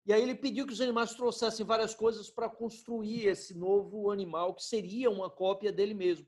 E 0.05 0.13
aí 0.13 0.21
ele 0.21 0.35
pediu 0.35 0.67
que 0.67 0.73
os 0.73 0.81
animais 0.81 1.13
trouxessem 1.13 1.65
várias 1.65 1.95
coisas 1.95 2.29
para 2.29 2.49
construir 2.49 3.25
esse 3.25 3.57
novo 3.57 4.11
animal, 4.11 4.53
que 4.53 4.63
seria 4.63 5.09
uma 5.09 5.29
cópia 5.29 5.71
dele 5.71 5.93
mesmo. 5.93 6.27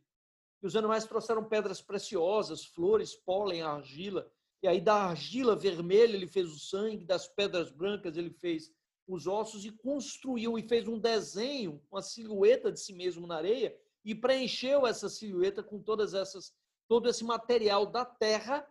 E 0.62 0.68
os 0.68 0.76
animais 0.76 1.06
trouxeram 1.06 1.44
pedras 1.44 1.82
preciosas, 1.82 2.66
flores, 2.66 3.16
pólen, 3.16 3.62
argila. 3.62 4.30
E 4.62 4.68
aí 4.68 4.82
da 4.82 4.96
argila 4.96 5.56
vermelha 5.56 6.16
ele 6.16 6.28
fez 6.28 6.50
o 6.50 6.60
sangue, 6.60 7.06
das 7.06 7.28
pedras 7.28 7.72
brancas 7.72 8.18
ele 8.18 8.32
fez 8.32 8.72
os 9.08 9.26
ossos 9.26 9.66
e 9.66 9.72
construiu 9.72 10.60
e 10.60 10.68
fez 10.68 10.88
um 10.88 11.00
desenho, 11.00 11.82
uma 11.92 12.02
silhueta 12.02 12.72
de 12.72 12.80
si 12.80 12.94
mesmo 12.94 13.26
na 13.26 13.38
areia 13.38 13.76
e 14.04 14.14
preencheu 14.14 14.86
essa 14.86 15.10
silhueta 15.10 15.64
com 15.64 15.82
todas 15.82 16.14
essas 16.14 16.54
todo 16.90 17.08
esse 17.08 17.24
material 17.24 17.86
da 17.86 18.04
terra 18.04 18.68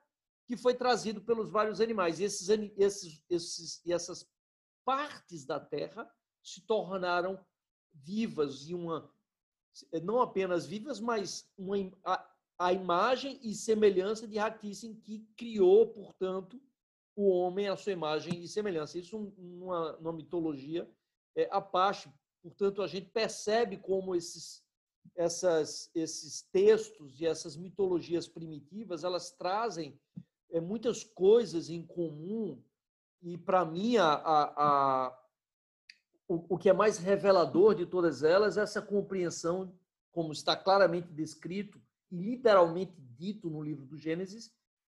que 0.46 0.56
foi 0.56 0.75
trazido 0.75 1.20
pelos 1.22 1.48
vários 1.48 1.80
animais. 1.80 2.18
E 2.18 2.25
esses, 2.25 2.48
esses, 2.76 3.22
esses, 3.30 3.87
e 3.87 3.92
essas 3.92 4.28
partes 4.84 5.46
da 5.46 5.60
terra 5.60 6.10
se 6.42 6.60
tornaram 6.62 7.38
vivas 7.94 8.68
e 8.68 8.75
uma 8.75 9.10
não 10.02 10.20
apenas 10.20 10.66
vivas, 10.66 10.98
mas 10.98 11.48
uma, 11.56 11.76
a, 12.04 12.28
a 12.58 12.72
imagem 12.72 13.38
e 13.42 13.54
semelhança 13.54 14.26
de 14.26 14.37
Haktissin 14.37 14.96
que 14.96 15.20
criou, 15.37 15.87
portanto, 15.87 16.60
o 17.14 17.28
homem 17.28 17.68
à 17.68 17.76
sua 17.76 17.92
imagem 17.92 18.42
e 18.42 18.48
semelhança. 18.48 18.98
Isso 18.98 19.32
numa, 19.37 19.92
numa 19.98 20.12
mitologia 20.12 20.90
é, 21.37 21.48
Apache. 21.52 22.12
Portanto, 22.42 22.82
a 22.82 22.88
gente 22.88 23.10
percebe 23.10 23.76
como 23.76 24.16
esses 24.16 24.64
essas, 25.14 25.90
esses 25.94 26.42
textos 26.52 27.20
e 27.20 27.26
essas 27.26 27.56
mitologias 27.56 28.28
primitivas, 28.28 29.04
elas 29.04 29.30
trazem 29.30 29.99
é, 30.50 30.60
muitas 30.60 31.04
coisas 31.04 31.68
em 31.68 31.82
comum 31.82 32.62
e, 33.23 33.36
para 33.36 33.64
mim, 33.64 33.97
a, 33.97 34.12
a, 34.12 35.06
a 35.06 35.25
o, 36.28 36.54
o 36.54 36.58
que 36.58 36.68
é 36.68 36.73
mais 36.73 36.99
revelador 36.99 37.75
de 37.75 37.86
todas 37.86 38.23
elas 38.23 38.56
é 38.56 38.62
essa 38.62 38.82
compreensão, 38.82 39.75
como 40.12 40.32
está 40.32 40.56
claramente 40.56 41.08
descrito 41.12 41.80
e 42.10 42.16
literalmente 42.16 42.94
dito 43.16 43.49
no 43.50 43.62
livro 43.62 43.86
do 43.86 43.97
Gênesis, 43.97 44.52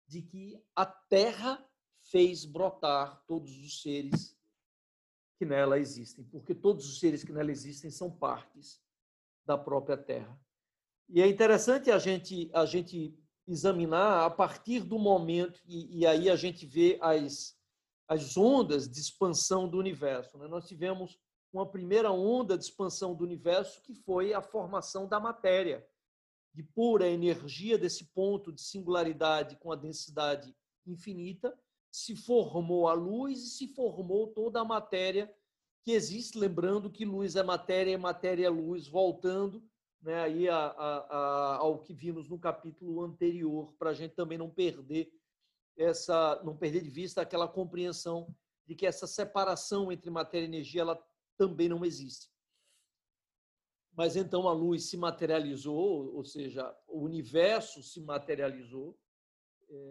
de 0.07 0.21
que 0.21 0.61
a 0.75 0.85
terra 0.85 1.65
fez 1.99 2.45
brotar 2.45 3.23
todos 3.25 3.57
os 3.59 3.81
seres 3.81 4.37
que 5.37 5.45
nela 5.45 5.79
existem, 5.79 6.23
porque 6.25 6.53
todos 6.53 6.87
os 6.87 6.99
seres 6.99 7.23
que 7.23 7.31
nela 7.31 7.51
existem 7.51 7.89
são 7.89 8.11
partes 8.11 8.81
da 9.45 9.57
própria 9.57 9.97
terra. 9.97 10.39
E 11.09 11.21
é 11.21 11.27
interessante 11.27 11.91
a 11.91 11.99
gente, 11.99 12.49
a 12.53 12.65
gente 12.65 13.17
examinar 13.47 14.25
a 14.25 14.29
partir 14.29 14.81
do 14.81 14.97
momento, 14.97 15.61
e, 15.65 15.99
e 15.99 16.05
aí 16.05 16.29
a 16.29 16.35
gente 16.35 16.65
vê 16.65 16.97
as, 17.01 17.57
as 18.07 18.37
ondas 18.37 18.89
de 18.89 18.99
expansão 18.99 19.67
do 19.67 19.77
universo. 19.77 20.37
Né? 20.37 20.47
Nós 20.47 20.67
tivemos 20.67 21.19
uma 21.51 21.69
primeira 21.69 22.11
onda 22.11 22.57
de 22.57 22.63
expansão 22.63 23.13
do 23.13 23.23
universo, 23.23 23.81
que 23.81 23.93
foi 23.93 24.33
a 24.33 24.41
formação 24.41 25.07
da 25.07 25.19
matéria, 25.19 25.85
de 26.53 26.63
pura 26.63 27.07
energia 27.07 27.77
desse 27.77 28.05
ponto 28.13 28.51
de 28.51 28.61
singularidade 28.61 29.57
com 29.57 29.71
a 29.71 29.75
densidade 29.75 30.55
infinita, 30.85 31.57
se 31.91 32.15
formou 32.15 32.87
a 32.87 32.93
luz 32.93 33.39
e 33.39 33.49
se 33.49 33.67
formou 33.67 34.27
toda 34.27 34.61
a 34.61 34.65
matéria 34.65 35.33
que 35.83 35.91
existe, 35.91 36.37
lembrando 36.37 36.91
que 36.91 37.05
luz 37.05 37.35
é 37.35 37.43
matéria 37.43 37.91
e 37.91 37.97
matéria 37.97 38.45
é 38.45 38.49
luz, 38.49 38.87
voltando 38.87 39.63
né, 40.01 40.21
aí 40.21 40.49
a, 40.49 40.57
a, 40.57 40.97
a, 40.97 41.55
ao 41.57 41.79
que 41.79 41.93
vimos 41.93 42.27
no 42.27 42.39
capítulo 42.39 43.01
anterior, 43.01 43.73
para 43.77 43.91
a 43.91 43.93
gente 43.93 44.15
também 44.15 44.37
não 44.37 44.49
perder 44.49 45.11
essa, 45.77 46.41
não 46.43 46.55
perder 46.55 46.81
de 46.81 46.89
vista 46.89 47.21
aquela 47.21 47.47
compreensão 47.47 48.33
de 48.65 48.75
que 48.75 48.85
essa 48.85 49.07
separação 49.07 49.91
entre 49.91 50.09
matéria 50.09 50.45
e 50.45 50.49
energia 50.49 50.81
ela 50.81 51.03
também 51.37 51.67
não 51.67 51.85
existe. 51.85 52.31
Mas 53.93 54.15
então 54.15 54.47
a 54.47 54.53
luz 54.53 54.89
se 54.89 54.97
materializou, 54.97 56.15
ou 56.15 56.23
seja, 56.23 56.75
o 56.87 57.01
universo 57.01 57.83
se 57.83 57.99
materializou, 57.99 58.97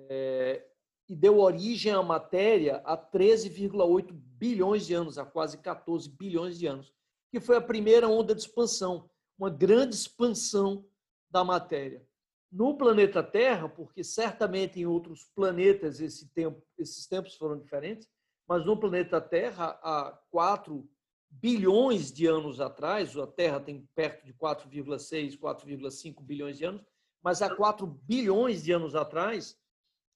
é, 0.09 0.69
e 1.11 1.16
deu 1.16 1.40
origem 1.40 1.90
à 1.92 2.01
matéria 2.01 2.81
há 2.85 2.96
13,8 2.96 4.12
bilhões 4.12 4.87
de 4.87 4.94
anos, 4.94 5.18
há 5.18 5.25
quase 5.25 5.59
14 5.59 6.09
bilhões 6.09 6.57
de 6.57 6.68
anos, 6.68 6.94
que 7.33 7.40
foi 7.40 7.57
a 7.57 7.61
primeira 7.61 8.07
onda 8.07 8.33
de 8.33 8.42
expansão, 8.42 9.11
uma 9.37 9.51
grande 9.51 9.96
expansão 9.96 10.87
da 11.29 11.42
matéria. 11.42 12.07
No 12.51 12.77
planeta 12.77 13.25
Terra, 13.25 13.68
porque 13.68 14.05
certamente 14.05 14.79
em 14.79 14.87
outros 14.87 15.25
planetas 15.35 16.01
esse 16.01 16.29
tempo, 16.29 16.62
esses 16.79 17.09
tempos 17.09 17.35
foram 17.35 17.59
diferentes, 17.59 18.09
mas 18.46 18.64
no 18.64 18.79
planeta 18.79 19.20
Terra, 19.20 19.81
há 19.83 20.16
4 20.31 20.88
bilhões 21.29 22.12
de 22.12 22.27
anos 22.27 22.61
atrás, 22.61 23.16
a 23.16 23.27
Terra 23.27 23.59
tem 23.59 23.85
perto 23.96 24.25
de 24.25 24.33
4,6, 24.35 25.37
4,5 25.37 26.23
bilhões 26.23 26.57
de 26.57 26.66
anos, 26.66 26.85
mas 27.20 27.42
há 27.42 27.53
4 27.53 27.85
bilhões 27.85 28.62
de 28.62 28.70
anos 28.70 28.94
atrás, 28.94 29.60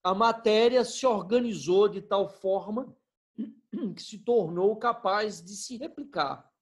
a 0.05 0.15
matéria 0.15 0.85
se 0.85 1.07
organizou 1.07 1.89
de 1.89 2.03
tal 2.03 2.29
forma 2.29 2.95
que 3.97 4.03
se 4.03 4.19
tornou 4.19 4.77
capaz 4.77 5.43
de 5.43 5.57
se 5.57 5.79
replicar, 5.79 6.53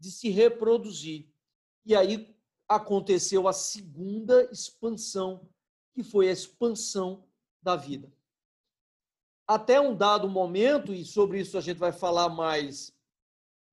de 0.00 0.10
se 0.10 0.28
reproduzir. 0.28 1.32
E 1.86 1.94
aí 1.94 2.36
aconteceu 2.68 3.46
a 3.46 3.52
segunda 3.52 4.50
expansão, 4.50 5.48
que 5.94 6.02
foi 6.02 6.28
a 6.28 6.32
expansão 6.32 7.24
da 7.62 7.76
vida. 7.76 8.12
Até 9.46 9.80
um 9.80 9.96
dado 9.96 10.28
momento, 10.28 10.92
e 10.92 11.04
sobre 11.04 11.40
isso 11.40 11.56
a 11.56 11.60
gente 11.60 11.78
vai 11.78 11.92
falar 11.92 12.28
mais 12.30 12.92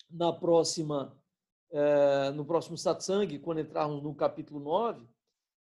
na 0.08 0.32
próxima, 0.32 1.18
eh, 1.72 2.32
no 2.32 2.46
próximo 2.46 2.78
satsang, 2.78 3.40
quando 3.40 3.62
entrarmos 3.62 4.04
no 4.04 4.14
capítulo 4.14 4.60
9, 4.60 5.08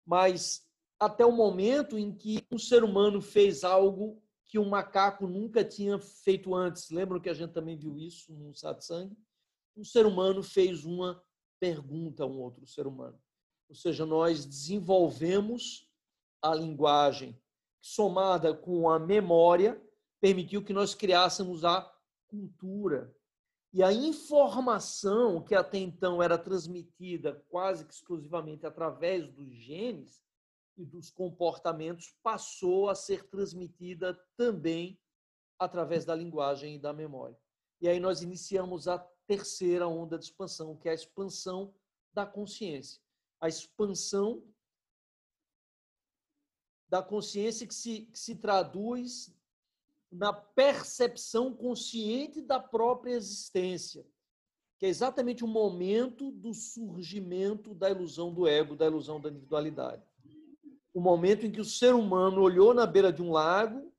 mas 0.06 0.66
até 1.06 1.26
o 1.26 1.32
momento 1.32 1.98
em 1.98 2.12
que 2.12 2.46
um 2.52 2.58
ser 2.58 2.84
humano 2.84 3.22
fez 3.22 3.64
algo 3.64 4.22
que 4.46 4.58
um 4.58 4.70
macaco 4.70 5.28
nunca 5.28 5.64
tinha 5.64 6.00
feito 6.00 6.56
antes. 6.56 6.90
Lembram 6.90 7.20
que 7.20 7.30
a 7.30 7.34
gente 7.34 7.52
também 7.52 7.76
viu 7.78 7.98
isso 7.98 8.34
no 8.34 8.54
satsang? 8.54 9.16
Um 9.76 9.84
ser 9.84 10.06
humano 10.06 10.42
fez 10.42 10.86
uma 10.86 11.22
pergunta 11.60 12.24
a 12.24 12.28
um 12.28 12.40
outro 12.40 12.66
ser 12.68 12.88
humano. 12.88 13.20
Ou 13.68 13.76
seja, 13.76 14.06
nós 14.06 14.46
desenvolvemos 14.46 15.90
a 16.42 16.54
linguagem 16.54 17.38
somada 17.82 18.54
com 18.54 18.90
a 18.90 18.98
memória 18.98 19.82
permitiu 20.22 20.64
que 20.64 20.72
nós 20.72 20.96
criássemos 20.96 21.66
a 21.66 21.92
cultura. 22.28 23.14
E 23.74 23.84
a 23.84 23.92
informação 23.92 25.44
que 25.44 25.54
até 25.54 25.80
então 25.80 26.24
era 26.24 26.38
transmitida 26.38 27.44
quase 27.50 27.84
que 27.84 27.94
exclusivamente 27.94 28.66
através 28.66 29.28
dos 29.28 29.52
genes 29.52 30.23
e 30.78 30.86
dos 30.86 31.10
comportamentos 31.10 32.16
passou 32.24 32.90
a 32.90 32.96
ser 32.96 33.28
transmitida 33.30 34.14
também 34.36 35.00
através 35.60 36.06
da 36.06 36.16
linguagem 36.16 36.76
e 36.76 36.80
da 36.80 36.92
memória. 36.92 37.38
E 37.80 37.88
aí 37.88 38.00
nós 38.00 38.22
iniciamos 38.22 38.88
a 38.88 38.98
terceira 39.28 39.88
onda 39.88 40.18
de 40.18 40.26
expansão, 40.26 40.76
que 40.76 40.88
é 40.88 40.92
a 40.92 40.96
expansão 40.96 41.74
da 42.14 42.26
consciência. 42.26 43.02
A 43.40 43.48
expansão 43.48 44.44
da 46.88 47.02
consciência 47.02 47.66
que 47.68 47.74
se, 47.74 48.02
que 48.02 48.20
se 48.20 48.36
traduz 48.36 49.36
na 50.12 50.32
percepção 50.32 51.54
consciente 51.54 52.42
da 52.42 52.60
própria 52.60 53.14
existência, 53.14 54.06
que 54.78 54.86
é 54.86 54.90
exatamente 54.90 55.44
o 55.44 55.48
momento 55.48 56.32
do 56.32 56.54
surgimento 56.54 57.74
da 57.74 57.90
ilusão 57.90 58.32
do 58.32 58.48
ego, 58.48 58.76
da 58.76 58.86
ilusão 58.86 59.20
da 59.20 59.30
individualidade. 59.30 60.04
O 60.94 61.02
momento 61.02 61.46
em 61.46 61.52
que 61.52 61.62
o 61.62 61.66
ser 61.66 61.96
humano 61.96 62.42
olhou 62.42 62.74
na 62.74 62.86
beira 62.86 63.12
de 63.12 63.22
um 63.22 63.32
lago 63.32 63.92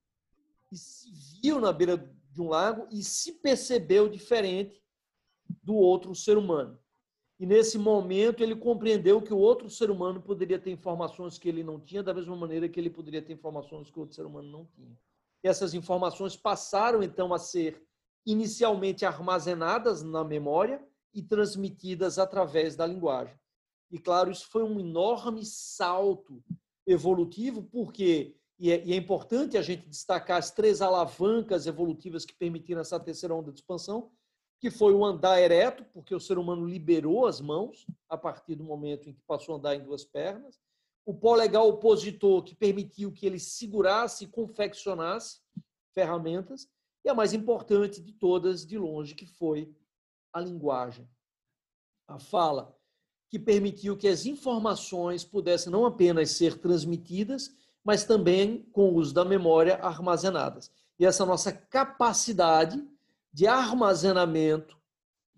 e 0.70 0.76
se 0.76 1.10
viu 1.42 1.60
na 1.60 1.72
beira 1.72 1.96
de 2.30 2.40
um 2.40 2.48
lago 2.48 2.86
e 2.90 3.02
se 3.02 3.32
percebeu 3.32 4.08
diferente 4.08 4.82
do 5.62 5.74
outro 5.74 6.14
ser 6.14 6.36
humano. 6.36 6.78
E 7.38 7.46
nesse 7.46 7.76
momento 7.76 8.42
ele 8.42 8.54
compreendeu 8.54 9.20
que 9.20 9.34
o 9.34 9.38
outro 9.38 9.68
ser 9.68 9.90
humano 9.90 10.20
poderia 10.20 10.58
ter 10.58 10.70
informações 10.70 11.36
que 11.36 11.48
ele 11.48 11.64
não 11.64 11.80
tinha, 11.80 12.02
da 12.02 12.14
mesma 12.14 12.36
maneira 12.36 12.68
que 12.68 12.78
ele 12.78 12.90
poderia 12.90 13.20
ter 13.20 13.32
informações 13.32 13.90
que 13.90 13.98
o 13.98 14.02
outro 14.02 14.14
ser 14.14 14.24
humano 14.24 14.48
não 14.48 14.64
tinha. 14.66 14.96
E 15.42 15.48
essas 15.48 15.74
informações 15.74 16.36
passaram 16.36 17.02
então 17.02 17.34
a 17.34 17.38
ser 17.38 17.82
inicialmente 18.24 19.04
armazenadas 19.04 20.02
na 20.02 20.24
memória 20.24 20.82
e 21.12 21.22
transmitidas 21.22 22.18
através 22.18 22.76
da 22.76 22.86
linguagem. 22.86 23.38
E 23.90 23.98
claro, 23.98 24.30
isso 24.30 24.48
foi 24.48 24.62
um 24.62 24.80
enorme 24.80 25.44
salto 25.44 26.42
evolutivo, 26.86 27.62
porque 27.62 28.36
é, 28.60 28.84
e 28.84 28.92
é 28.92 28.96
importante 28.96 29.56
a 29.56 29.62
gente 29.62 29.88
destacar 29.88 30.38
as 30.38 30.50
três 30.50 30.80
alavancas 30.80 31.66
evolutivas 31.66 32.24
que 32.24 32.34
permitiram 32.34 32.80
essa 32.80 33.00
terceira 33.00 33.34
onda 33.34 33.52
de 33.52 33.58
expansão, 33.58 34.10
que 34.60 34.70
foi 34.70 34.94
o 34.94 35.04
andar 35.04 35.40
ereto, 35.40 35.84
porque 35.92 36.14
o 36.14 36.20
ser 36.20 36.38
humano 36.38 36.66
liberou 36.66 37.26
as 37.26 37.40
mãos 37.40 37.86
a 38.08 38.16
partir 38.16 38.54
do 38.54 38.64
momento 38.64 39.08
em 39.08 39.12
que 39.12 39.22
passou 39.26 39.54
a 39.54 39.58
andar 39.58 39.74
em 39.74 39.82
duas 39.82 40.04
pernas. 40.04 40.58
O 41.04 41.12
polegar 41.12 41.62
opositor, 41.62 42.42
que 42.42 42.54
permitiu 42.54 43.12
que 43.12 43.26
ele 43.26 43.38
segurasse 43.38 44.24
e 44.24 44.28
confeccionasse 44.28 45.40
ferramentas. 45.92 46.66
E 47.04 47.10
a 47.10 47.14
mais 47.14 47.34
importante 47.34 48.00
de 48.00 48.12
todas, 48.12 48.64
de 48.64 48.78
longe, 48.78 49.14
que 49.14 49.26
foi 49.26 49.70
a 50.32 50.40
linguagem, 50.40 51.06
a 52.08 52.18
fala, 52.18 52.74
que 53.34 53.38
permitiu 53.40 53.96
que 53.96 54.06
as 54.06 54.26
informações 54.26 55.24
pudessem 55.24 55.72
não 55.72 55.84
apenas 55.84 56.30
ser 56.30 56.56
transmitidas, 56.56 57.52
mas 57.82 58.04
também, 58.04 58.62
com 58.70 58.90
o 58.90 58.94
uso 58.94 59.12
da 59.12 59.24
memória, 59.24 59.74
armazenadas. 59.82 60.70
E 61.00 61.04
essa 61.04 61.26
nossa 61.26 61.50
capacidade 61.50 62.80
de 63.32 63.48
armazenamento 63.48 64.80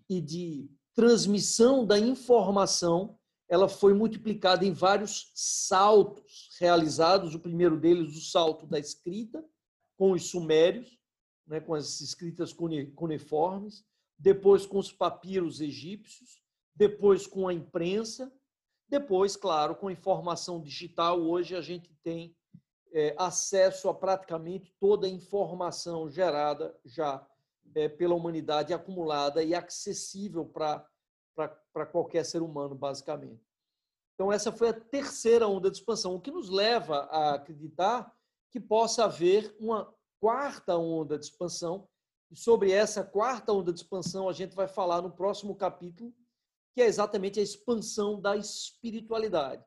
e 0.07 0.21
de 0.21 0.69
transmissão 0.93 1.83
da 1.83 1.97
informação, 1.97 3.17
ela 3.49 3.67
foi 3.67 3.95
multiplicada 3.95 4.63
em 4.63 4.73
vários 4.73 5.31
saltos 5.33 6.51
realizados. 6.59 7.33
O 7.33 7.39
primeiro 7.39 7.79
deles, 7.79 8.15
o 8.15 8.21
salto 8.21 8.67
da 8.67 8.77
escrita, 8.77 9.43
com 9.97 10.11
os 10.11 10.29
sumérios, 10.29 10.99
né, 11.47 11.59
com 11.59 11.73
as 11.73 11.99
escritas 11.99 12.53
cuneiformes, 12.53 13.83
depois 14.19 14.67
com 14.67 14.77
os 14.77 14.91
papiros 14.91 15.61
egípcios, 15.61 16.45
depois 16.77 17.25
com 17.25 17.47
a 17.47 17.53
imprensa, 17.53 18.31
depois, 18.87 19.35
claro, 19.35 19.75
com 19.75 19.87
a 19.87 19.91
informação 19.91 20.61
digital. 20.61 21.19
Hoje 21.19 21.55
a 21.55 21.61
gente 21.61 21.93
tem 22.03 22.35
é, 22.93 23.15
acesso 23.17 23.89
a 23.89 23.93
praticamente 23.93 24.73
toda 24.79 25.07
a 25.07 25.09
informação 25.09 26.09
gerada 26.09 26.77
já 26.85 27.27
é, 27.75 27.89
pela 27.89 28.15
humanidade 28.15 28.73
acumulada 28.73 29.43
e 29.43 29.53
acessível 29.55 30.45
para 30.45 31.85
qualquer 31.91 32.23
ser 32.23 32.41
humano, 32.41 32.75
basicamente. 32.75 33.45
Então, 34.13 34.31
essa 34.31 34.51
foi 34.51 34.69
a 34.69 34.73
terceira 34.73 35.47
onda 35.47 35.69
de 35.69 35.77
expansão, 35.77 36.15
o 36.15 36.21
que 36.21 36.31
nos 36.31 36.49
leva 36.49 37.07
a 37.11 37.35
acreditar 37.35 38.11
que 38.51 38.59
possa 38.59 39.05
haver 39.05 39.55
uma 39.59 39.93
quarta 40.19 40.77
onda 40.77 41.17
de 41.17 41.25
expansão. 41.25 41.87
E 42.31 42.35
sobre 42.35 42.71
essa 42.71 43.03
quarta 43.03 43.51
onda 43.51 43.73
de 43.73 43.79
expansão, 43.79 44.29
a 44.29 44.33
gente 44.33 44.55
vai 44.55 44.67
falar 44.67 45.01
no 45.01 45.11
próximo 45.11 45.55
capítulo, 45.55 46.13
que 46.77 46.81
é 46.83 46.85
exatamente 46.85 47.39
a 47.39 47.43
expansão 47.43 48.21
da 48.21 48.37
espiritualidade, 48.37 49.65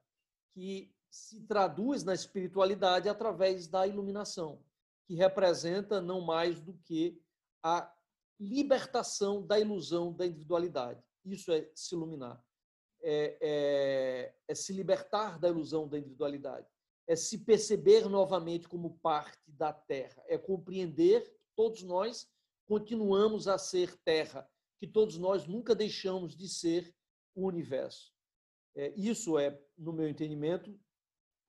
que 0.53 0.95
se 1.11 1.41
traduz 1.41 2.05
na 2.05 2.15
espiritualidade 2.15 3.09
através 3.09 3.67
da 3.67 3.85
iluminação, 3.85 4.63
que 5.09 5.17
representa 5.17 6.01
não 6.01 6.21
mais 6.21 6.61
do 6.61 6.73
que 6.85 7.21
a 7.65 7.93
libertação 8.39 9.45
da 9.45 9.59
ilusão 9.59 10.13
da 10.13 10.25
individualidade. 10.25 11.03
Isso 11.25 11.51
é 11.51 11.69
se 11.75 11.97
iluminar. 11.97 12.41
É, 13.03 13.37
é, 13.41 14.35
é, 14.47 14.55
se 14.55 14.73
libertar 14.73 15.37
da 15.37 15.49
ilusão 15.49 15.89
da 15.89 15.99
individualidade. 15.99 16.69
É 17.09 17.17
se 17.17 17.39
perceber 17.39 18.09
novamente 18.09 18.69
como 18.69 19.01
parte 19.01 19.51
da 19.51 19.73
Terra. 19.73 20.23
É 20.29 20.39
compreender 20.39 21.25
que 21.25 21.43
todos 21.57 21.83
nós 21.83 22.31
continuamos 22.69 23.49
a 23.49 23.59
ser 23.59 23.97
Terra, 24.05 24.49
que 24.79 24.87
todos 24.87 25.19
nós 25.19 25.45
nunca 25.49 25.75
deixamos 25.75 26.37
de 26.37 26.49
ser 26.49 26.95
o 27.35 27.47
universo. 27.47 28.13
É, 28.75 28.93
isso 28.97 29.39
é, 29.39 29.59
no 29.77 29.93
meu 29.93 30.09
entendimento, 30.09 30.79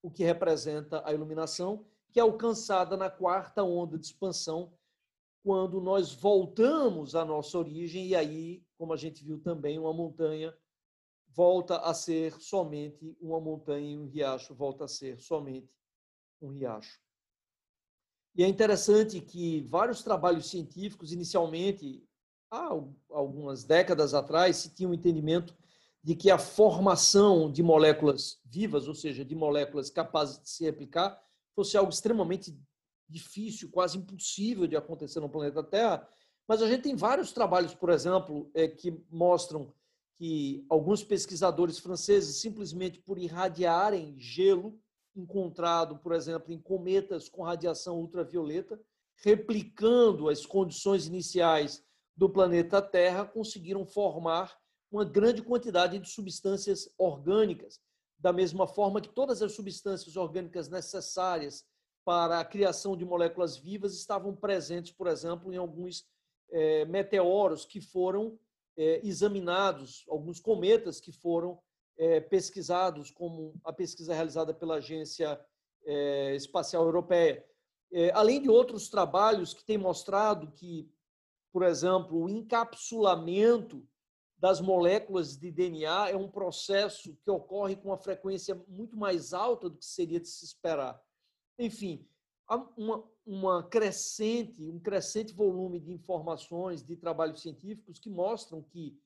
o 0.02 0.10
que 0.10 0.24
representa 0.24 1.02
a 1.06 1.14
iluminação, 1.14 1.86
que 2.12 2.20
é 2.20 2.24
alcançada 2.24 2.98
na 2.98 3.10
quarta 3.10 3.64
onda 3.64 3.98
de 3.98 4.06
expansão, 4.06 4.74
quando 5.44 5.82
nós 5.82 6.14
voltamos 6.14 7.16
à 7.16 7.26
nossa 7.26 7.58
origem, 7.58 8.08
e 8.08 8.16
aí, 8.16 8.64
como 8.78 8.94
a 8.94 8.98
gente 8.98 9.24
viu 9.24 9.40
também, 9.40 9.80
uma 9.80 9.94
montanha 9.94 10.56
volta 11.34 11.78
a 11.78 11.94
ser 11.94 12.40
somente 12.42 13.16
uma 13.22 13.40
montanha 13.40 13.92
e 13.92 13.98
um 13.98 14.06
riacho 14.06 14.54
volta 14.54 14.86
a 14.86 14.88
ser 14.88 15.20
somente 15.20 15.74
um 16.42 16.50
riacho. 16.50 17.00
E 18.36 18.44
é 18.44 18.48
interessante 18.48 19.20
que 19.20 19.62
vários 19.62 20.04
trabalhos 20.04 20.50
científicos, 20.50 21.12
inicialmente, 21.12 22.04
há 22.50 22.70
algumas 23.10 23.64
décadas 23.64 24.14
atrás, 24.14 24.58
se 24.58 24.74
tinha 24.74 24.88
um 24.88 24.94
entendimento 24.94 25.56
de 26.04 26.16
que 26.16 26.32
a 26.32 26.38
formação 26.38 27.52
de 27.52 27.62
moléculas 27.62 28.40
vivas, 28.46 28.88
ou 28.88 28.96
seja, 28.96 29.24
de 29.24 29.36
moléculas 29.36 29.90
capazes 29.90 30.42
de 30.42 30.50
se 30.50 30.64
replicar, 30.64 31.22
fosse 31.56 31.78
algo 31.78 31.92
extremamente 31.92 32.58
difícil, 33.08 33.70
quase 33.70 33.98
impossível 33.98 34.66
de 34.66 34.76
acontecer 34.76 35.20
no 35.20 35.30
planeta 35.30 35.64
Terra. 35.64 36.08
Mas 36.48 36.62
a 36.62 36.68
gente 36.68 36.84
tem 36.84 36.96
vários 36.96 37.32
trabalhos, 37.32 37.76
por 37.76 37.90
exemplo, 37.90 38.50
é, 38.54 38.68
que 38.68 39.00
mostram 39.12 39.74
que 40.18 40.66
alguns 40.70 41.04
pesquisadores 41.04 41.78
franceses, 41.78 42.42
simplesmente 42.42 43.00
por 43.00 43.18
irradiarem 43.18 44.16
gelo 44.18 44.80
encontrado, 45.16 45.98
por 45.98 46.14
exemplo, 46.14 46.54
em 46.54 46.60
cometas 46.60 47.28
com 47.28 47.44
radiação 47.44 48.00
ultravioleta, 48.00 48.80
replicando 49.18 50.30
as 50.30 50.46
condições 50.46 51.06
iniciais 51.06 51.84
do 52.16 52.30
planeta 52.30 52.82
Terra, 52.82 53.26
conseguiram 53.26 53.86
formar 53.86 54.61
uma 54.92 55.06
grande 55.06 55.42
quantidade 55.42 55.98
de 55.98 56.10
substâncias 56.10 56.90
orgânicas, 56.98 57.80
da 58.20 58.34
mesma 58.34 58.68
forma 58.68 59.02
que 59.02 59.10
todas 59.10 59.42
as 59.42 59.54
substâncias 59.54 60.16
orgânicas 60.18 60.70
necessárias 60.70 61.66
para 62.04 62.40
a 62.40 62.46
criação 62.46 62.98
de 62.98 63.06
moléculas 63.06 63.58
vivas 63.58 63.96
estavam 63.96 64.36
presentes, 64.36 64.92
por 64.92 65.08
exemplo, 65.08 65.52
em 65.54 65.58
alguns 65.58 66.06
é, 66.52 66.84
meteoros 66.86 67.66
que 67.66 67.80
foram 67.80 68.38
é, 68.78 69.00
examinados, 69.06 70.04
alguns 70.10 70.40
cometas 70.40 71.00
que 71.00 71.12
foram 71.12 71.60
é, 71.98 72.20
pesquisados, 72.20 73.12
como 73.12 73.54
a 73.64 73.72
pesquisa 73.72 74.14
realizada 74.14 74.54
pela 74.54 74.76
Agência 74.76 75.40
Espacial 76.36 76.84
Europeia. 76.84 77.44
além 78.14 78.40
de 78.40 78.48
outros 78.48 78.88
trabalhos 78.88 79.52
que 79.52 79.66
têm 79.66 79.80
mostrado 79.80 80.52
que, 80.52 80.88
por 81.52 81.64
exemplo, 81.64 82.22
o 82.22 82.30
encapsulamento 82.30 83.84
das 84.42 84.60
moléculas 84.60 85.38
de 85.38 85.52
DNA 85.52 86.10
é 86.10 86.16
um 86.16 86.28
processo 86.28 87.16
que 87.24 87.30
ocorre 87.30 87.76
com 87.76 87.90
uma 87.90 87.98
frequência 87.98 88.56
muito 88.68 88.98
mais 88.98 89.34
alta 89.34 89.70
do 89.70 89.78
que 89.78 89.86
seria 89.86 90.20
de 90.20 90.28
se 90.28 90.44
esperar. 90.44 91.00
Enfim, 91.60 92.04
há 92.48 92.56
uma, 92.76 93.08
uma 93.24 93.64
crescente, 93.64 94.68
um 94.68 94.80
crescente 94.80 95.32
volume 95.32 95.80
de 95.80 95.94
informações, 95.94 96.82
de 96.82 96.96
trabalhos 96.96 97.40
científicos 97.40 98.00
que 98.00 98.10
mostram 98.10 98.64
que 98.64 99.00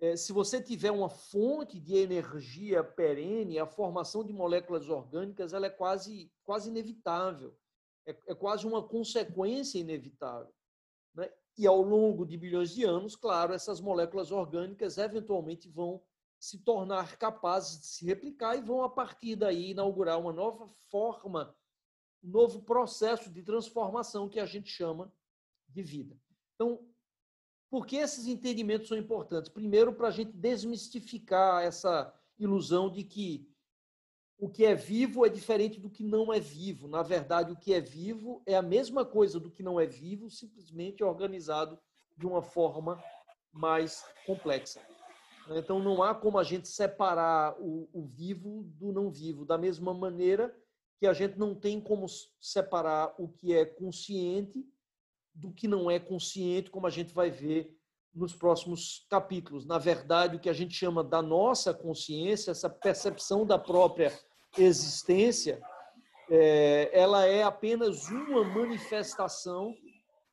é, 0.00 0.16
se 0.16 0.32
você 0.32 0.62
tiver 0.62 0.90
uma 0.90 1.10
fonte 1.10 1.78
de 1.78 1.96
energia 1.96 2.82
perene, 2.82 3.58
a 3.58 3.66
formação 3.66 4.24
de 4.24 4.32
moléculas 4.32 4.88
orgânicas 4.88 5.52
ela 5.52 5.66
é 5.66 5.70
quase, 5.70 6.32
quase 6.42 6.70
inevitável. 6.70 7.54
É, 8.06 8.16
é 8.28 8.34
quase 8.34 8.66
uma 8.66 8.82
consequência 8.82 9.78
inevitável. 9.78 10.52
Né? 11.14 11.30
E 11.56 11.66
ao 11.66 11.80
longo 11.80 12.26
de 12.26 12.36
bilhões 12.36 12.70
de 12.70 12.84
anos, 12.84 13.14
claro, 13.14 13.52
essas 13.52 13.80
moléculas 13.80 14.32
orgânicas 14.32 14.98
eventualmente 14.98 15.68
vão 15.68 16.02
se 16.38 16.58
tornar 16.58 17.16
capazes 17.16 17.80
de 17.80 17.86
se 17.86 18.04
replicar 18.04 18.56
e 18.56 18.62
vão, 18.62 18.82
a 18.82 18.90
partir 18.90 19.36
daí, 19.36 19.70
inaugurar 19.70 20.20
uma 20.20 20.32
nova 20.32 20.68
forma 20.90 21.54
um 22.22 22.30
novo 22.30 22.62
processo 22.62 23.30
de 23.30 23.42
transformação 23.42 24.28
que 24.28 24.40
a 24.40 24.46
gente 24.46 24.70
chama 24.70 25.12
de 25.68 25.82
vida. 25.82 26.18
Então, 26.54 26.80
por 27.70 27.86
que 27.86 27.96
esses 27.96 28.26
entendimentos 28.26 28.88
são 28.88 28.96
importantes? 28.96 29.50
Primeiro, 29.50 29.92
para 29.92 30.08
a 30.08 30.10
gente 30.10 30.32
desmistificar 30.32 31.62
essa 31.62 32.12
ilusão 32.38 32.90
de 32.90 33.04
que 33.04 33.46
o 34.38 34.48
que 34.48 34.64
é 34.64 34.74
vivo 34.74 35.24
é 35.24 35.28
diferente 35.28 35.80
do 35.80 35.88
que 35.88 36.02
não 36.02 36.32
é 36.32 36.40
vivo. 36.40 36.88
Na 36.88 37.02
verdade, 37.02 37.52
o 37.52 37.56
que 37.56 37.72
é 37.72 37.80
vivo 37.80 38.42
é 38.46 38.56
a 38.56 38.62
mesma 38.62 39.04
coisa 39.04 39.38
do 39.38 39.50
que 39.50 39.62
não 39.62 39.78
é 39.78 39.86
vivo, 39.86 40.30
simplesmente 40.30 41.04
organizado 41.04 41.78
de 42.16 42.26
uma 42.26 42.42
forma 42.42 43.02
mais 43.52 44.04
complexa. 44.26 44.80
Então, 45.50 45.78
não 45.78 46.02
há 46.02 46.14
como 46.14 46.38
a 46.38 46.44
gente 46.44 46.68
separar 46.68 47.54
o, 47.60 47.88
o 47.92 48.02
vivo 48.02 48.62
do 48.64 48.92
não 48.92 49.10
vivo, 49.10 49.44
da 49.44 49.58
mesma 49.58 49.92
maneira 49.92 50.54
que 50.98 51.06
a 51.06 51.12
gente 51.12 51.38
não 51.38 51.54
tem 51.54 51.80
como 51.80 52.06
separar 52.40 53.14
o 53.18 53.28
que 53.28 53.52
é 53.54 53.64
consciente 53.64 54.64
do 55.34 55.52
que 55.52 55.66
não 55.66 55.90
é 55.90 55.98
consciente, 55.98 56.70
como 56.70 56.86
a 56.86 56.90
gente 56.90 57.12
vai 57.12 57.30
ver 57.30 57.76
nos 58.14 58.34
próximos 58.34 59.04
capítulos. 59.10 59.66
Na 59.66 59.78
verdade, 59.78 60.36
o 60.36 60.40
que 60.40 60.48
a 60.48 60.52
gente 60.52 60.74
chama 60.74 61.02
da 61.02 61.20
nossa 61.20 61.74
consciência, 61.74 62.52
essa 62.52 62.70
percepção 62.70 63.44
da 63.44 63.58
própria 63.58 64.12
existência, 64.56 65.60
é, 66.30 66.90
ela 66.92 67.26
é 67.26 67.42
apenas 67.42 68.08
uma 68.08 68.44
manifestação 68.44 69.74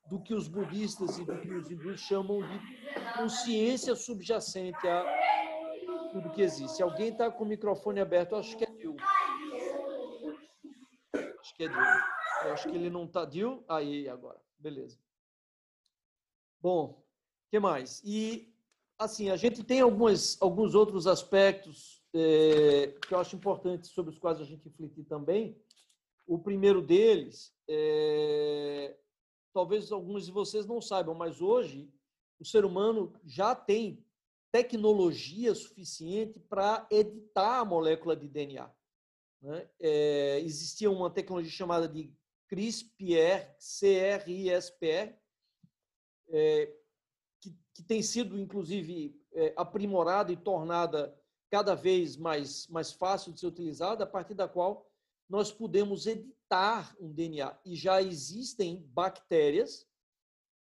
do 0.10 0.22
que 0.22 0.34
os 0.34 0.48
budistas 0.48 1.18
e 1.18 1.26
do 1.26 1.38
que 1.40 1.50
os 1.54 1.72
hindus 1.72 2.02
chamam 2.02 2.42
de 2.42 2.60
consciência 3.18 3.96
subjacente 3.96 4.88
a 4.88 5.06
tudo 6.12 6.30
que 6.32 6.42
existe. 6.42 6.84
Alguém 6.84 7.10
está 7.10 7.32
com 7.32 7.44
o 7.44 7.48
microfone 7.48 8.00
aberto, 8.00 8.36
acho 8.36 8.56
que 8.58 8.64
é 8.64 8.72
Dil. 8.72 8.96
Acho 11.40 11.56
que 11.56 11.64
é 11.64 11.68
Dil. 11.68 11.78
Eu 12.44 12.54
acho 12.54 12.70
que 12.70 12.76
ele 12.76 12.90
não 12.90 13.06
está. 13.06 13.26
Dil? 13.26 13.64
Aí, 13.68 14.10
agora. 14.10 14.40
Beleza. 14.60 15.00
Bom, 16.60 17.02
que 17.52 17.60
mais? 17.60 18.02
E, 18.06 18.50
assim, 18.98 19.30
a 19.30 19.36
gente 19.36 19.62
tem 19.62 19.82
algumas, 19.82 20.42
alguns 20.42 20.74
outros 20.74 21.06
aspectos 21.06 22.02
é, 22.16 22.96
que 23.06 23.14
eu 23.14 23.20
acho 23.20 23.36
importantes 23.36 23.92
sobre 23.92 24.14
os 24.14 24.18
quais 24.18 24.40
a 24.40 24.46
gente 24.46 24.64
refletir 24.64 25.04
também. 25.04 25.62
O 26.26 26.40
primeiro 26.40 26.82
deles, 26.82 27.54
é, 27.70 28.98
talvez 29.54 29.92
alguns 29.92 30.26
de 30.26 30.32
vocês 30.32 30.66
não 30.66 30.82
saibam, 30.82 31.14
mas 31.14 31.42
hoje 31.42 31.94
o 32.40 32.46
ser 32.46 32.64
humano 32.64 33.14
já 33.26 33.54
tem 33.54 34.02
tecnologia 34.50 35.54
suficiente 35.54 36.40
para 36.40 36.88
editar 36.90 37.60
a 37.60 37.66
molécula 37.66 38.16
de 38.16 38.30
DNA. 38.30 38.72
Né? 39.42 39.70
É, 39.78 40.40
existia 40.40 40.90
uma 40.90 41.10
tecnologia 41.10 41.52
chamada 41.52 41.86
de 41.86 42.14
CRISPR, 42.48 43.58
CRISPR, 43.60 45.18
é, 46.30 46.81
que, 47.74 47.84
tem 47.84 48.02
sido, 48.02 48.38
inclusive, 48.40 49.20
é, 49.34 49.54
aprimorada 49.56 50.32
e 50.32 50.38
tornada 50.38 51.16
cada 51.50 51.76
vez 51.76 52.16
mais, 52.16 52.68
mais 52.68 52.92
fácil 52.92 53.34
de 53.34 53.40
ser 53.40 53.48
utilizada, 53.48 54.04
a 54.04 54.08
partir 54.08 54.34
da 54.34 54.48
qual 54.48 54.90
nós 55.30 55.52
podemos 55.52 56.08
editar 56.08 56.96
um 57.00 57.12
DNA. 57.12 57.58
E 57.66 57.76
já 57.76 58.02
existem 58.02 58.86
bactérias 58.94 59.88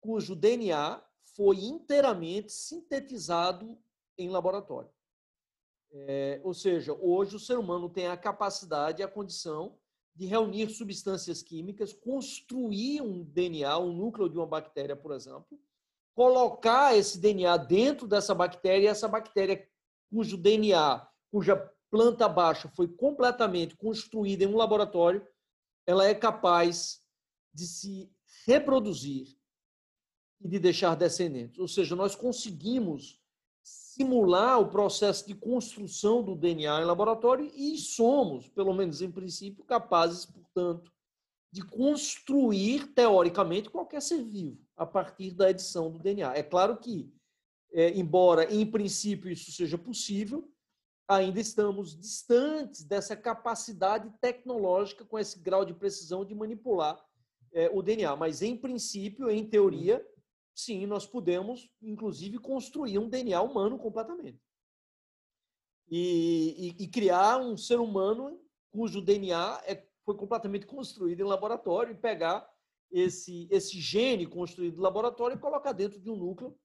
cujo 0.02 0.36
DNA 0.36 1.04
foi 1.36 1.58
inteiramente 1.58 2.52
sintetizado 2.52 3.78
em 4.18 4.30
laboratório. 4.30 4.90
É, 5.92 6.42
ou 6.44 6.54
seja, 6.54 6.94
hoje 6.94 7.36
o 7.36 7.40
ser 7.40 7.58
humano 7.58 7.90
tem 7.90 8.08
a 8.08 8.18
capacidade 8.18 9.02
e 9.02 9.06
a 9.06 9.08
condição 9.08 9.78
de 10.16 10.26
reunir 10.26 10.70
substâncias 10.70 11.44
químicas, 11.44 11.94
construir 11.94 13.02
um 13.02 13.24
DNA, 13.24 13.78
um 13.78 13.94
núcleo 13.94 14.28
de 14.28 14.38
uma 14.38 14.48
bactéria, 14.48 14.96
por 14.96 15.14
exemplo, 15.14 15.60
colocar 16.18 16.98
esse 16.98 17.20
DNA 17.20 17.56
dentro 17.58 18.08
dessa 18.08 18.34
bactéria 18.34 18.86
e 18.86 18.88
essa 18.88 19.08
bactéria 19.08 19.70
cujo 20.10 20.36
DNA, 20.36 21.08
cuja 21.32 21.56
planta 21.92 22.28
baixa 22.28 22.68
foi 22.76 22.88
completamente 22.88 23.78
construída 23.78 24.44
em 24.44 24.48
um 24.48 24.58
laboratório, 24.58 25.24
ela 25.86 26.08
é 26.08 26.16
capaz 26.16 27.04
de 27.54 27.68
se 27.68 28.12
reproduzir 28.48 29.28
e 30.42 30.50
de 30.50 30.58
deixar 30.58 30.96
descendentes. 30.96 31.60
Ou 31.60 31.68
seja, 31.68 31.96
nós 31.96 32.16
conseguimos 32.16 33.22
simular 33.62 34.60
o 34.60 34.72
processo 34.72 35.28
de 35.28 35.36
construção 35.36 36.24
do 36.24 36.36
DNA 36.36 36.82
em 36.82 36.86
laboratório 36.86 37.46
e 37.54 37.78
somos, 37.78 38.50
pelo 38.50 38.74
menos 38.74 39.04
em 39.04 39.12
princípio, 39.12 39.64
capazes, 39.64 40.26
portanto, 40.26 40.92
de 41.58 41.66
construir, 41.66 42.94
teoricamente, 42.94 43.68
qualquer 43.68 44.00
ser 44.00 44.24
vivo 44.24 44.64
a 44.76 44.86
partir 44.86 45.32
da 45.32 45.50
edição 45.50 45.90
do 45.90 45.98
DNA. 45.98 46.36
É 46.36 46.44
claro 46.44 46.78
que, 46.78 47.12
é, 47.74 47.90
embora 47.98 48.54
em 48.54 48.64
princípio 48.64 49.32
isso 49.32 49.52
seja 49.52 49.76
possível, 49.76 50.48
ainda 51.08 51.40
estamos 51.40 51.98
distantes 51.98 52.84
dessa 52.84 53.18
capacidade 53.18 54.14
tecnológica 54.22 55.04
com 55.04 55.18
esse 55.18 55.40
grau 55.40 55.66
de 55.66 55.74
precisão 55.74 56.24
de 56.24 56.36
manipular 56.36 57.04
é, 57.52 57.72
o 57.74 57.82
DNA. 57.82 58.16
Mas, 58.16 58.44
em 58.44 58.56
princípio, 58.56 59.28
em 59.28 59.44
teoria, 59.44 60.08
sim, 60.54 60.86
nós 60.86 61.08
podemos, 61.08 61.68
inclusive, 61.82 62.38
construir 62.38 63.00
um 63.00 63.10
DNA 63.10 63.42
humano 63.42 63.80
completamente. 63.80 64.40
E, 65.90 66.76
e, 66.78 66.84
e 66.84 66.88
criar 66.88 67.40
um 67.40 67.58
ser 67.58 67.80
humano 67.80 68.40
cujo 68.70 69.02
DNA 69.02 69.60
é 69.66 69.87
foi 70.08 70.16
completamente 70.16 70.66
construído 70.66 71.20
em 71.20 71.26
laboratório 71.26 71.92
e 71.92 71.98
pegar 71.98 72.50
esse, 72.90 73.46
esse 73.52 73.78
gene 73.78 74.26
construído 74.26 74.78
em 74.78 74.82
laboratório 74.82 75.36
e 75.36 75.40
colocar 75.40 75.74
dentro 75.74 76.00
de 76.00 76.10
um 76.10 76.16
núcleo 76.16 76.58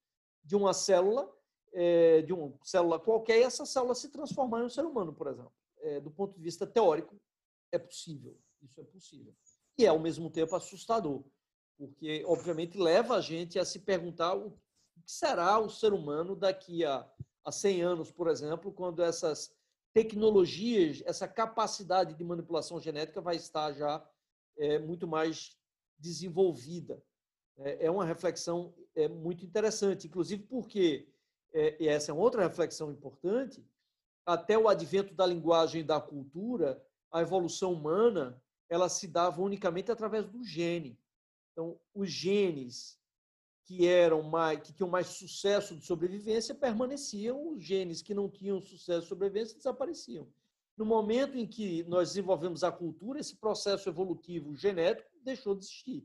de 0.45 0.55
uma 0.55 0.73
célula, 0.73 1.29
é, 1.73 2.23
de 2.23 2.33
uma 2.33 2.57
célula 2.63 3.01
qualquer, 3.01 3.41
e 3.41 3.43
essa 3.43 3.67
célula 3.67 3.97
se 3.97 4.11
transformar 4.11 4.61
em 4.61 4.67
um 4.67 4.71
ser 4.71 4.85
humano, 4.85 5.13
por 5.13 5.27
exemplo. 5.27 5.53
É, 5.81 5.99
do 5.99 6.09
ponto 6.09 6.37
de 6.37 6.41
vista 6.41 6.65
teórico, 6.65 7.21
é 7.73 7.81
possível. 7.81 8.39
Isso 8.63 8.81
é 8.81 8.85
possível. 8.85 9.35
E 9.77 9.87
é, 9.87 9.89
ao 9.89 9.99
mesmo 9.99 10.31
tempo, 10.31 10.55
assustador, 10.55 11.25
porque, 11.77 12.23
obviamente, 12.29 12.79
leva 12.79 13.17
a 13.17 13.21
gente 13.21 13.59
a 13.59 13.65
se 13.65 13.81
perguntar 13.81 14.37
o 14.37 14.53
que 14.53 15.11
será 15.11 15.59
o 15.59 15.69
ser 15.69 15.93
humano 15.93 16.37
daqui 16.37 16.85
a, 16.85 17.11
a 17.45 17.51
100 17.51 17.83
anos, 17.83 18.13
por 18.13 18.29
exemplo, 18.29 18.73
quando 18.73 19.03
essas 19.03 19.53
tecnologias, 19.93 21.03
essa 21.05 21.29
capacidade 21.29 22.15
de 22.15 22.25
manipulação 22.25 22.81
genética 22.81 23.21
vai 23.21 23.37
estar 23.37 23.73
já 23.73 24.05
é, 24.59 24.79
muito 24.79 25.07
mais 25.07 25.57
desenvolvida. 25.99 27.03
É, 27.59 27.87
é 27.87 27.91
uma 27.91 28.05
reflexão 28.05 28.75
é, 28.95 29.09
muito 29.09 29.45
interessante, 29.45 30.07
inclusive 30.07 30.45
porque, 30.45 31.09
é, 31.53 31.77
e 31.83 31.89
essa 31.89 32.11
é 32.11 32.15
outra 32.15 32.43
reflexão 32.43 32.91
importante, 32.91 33.65
até 34.25 34.57
o 34.57 34.69
advento 34.69 35.15
da 35.15 35.27
linguagem 35.27 35.81
e 35.81 35.85
da 35.85 36.01
cultura, 36.01 36.83
a 37.11 37.21
evolução 37.21 37.73
humana 37.73 38.41
ela 38.69 38.89
se 38.89 39.07
dava 39.07 39.43
unicamente 39.43 39.93
através 39.93 40.27
do 40.27 40.43
gene. 40.43 40.99
Então, 41.53 41.79
os 41.95 42.11
genes 42.11 42.99
que 43.65 43.87
eram 43.87 44.23
mais 44.23 44.61
que 44.61 44.73
tinham 44.73 44.89
mais 44.89 45.09
sucesso 45.09 45.77
de 45.77 45.85
sobrevivência 45.85 46.55
permaneciam, 46.55 47.51
os 47.53 47.63
genes 47.63 48.03
que 48.03 48.15
não 48.15 48.29
tinham 48.29 48.61
sucesso 48.61 49.03
de 49.03 49.09
sobrevivência 49.09 49.57
desapareciam. 49.57 50.29
No 50.77 50.85
momento 50.85 51.37
em 51.37 51.47
que 51.47 51.85
nós 51.85 52.09
desenvolvemos 52.09 52.65
a 52.65 52.73
cultura, 52.73 53.21
esse 53.21 53.37
processo 53.37 53.89
evolutivo 53.89 54.55
genético 54.55 55.11
deixou 55.23 55.55
de 55.55 55.65
existir. 55.65 56.05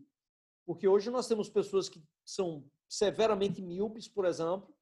Porque 0.66 0.88
hoje 0.88 1.10
nós 1.10 1.28
temos 1.28 1.50
pessoas 1.50 1.88
que 1.88 2.04
são 2.26 2.64
severamente 2.88 3.62
míopes, 3.62 4.08
por 4.08 4.26
exemplo, 4.26 4.76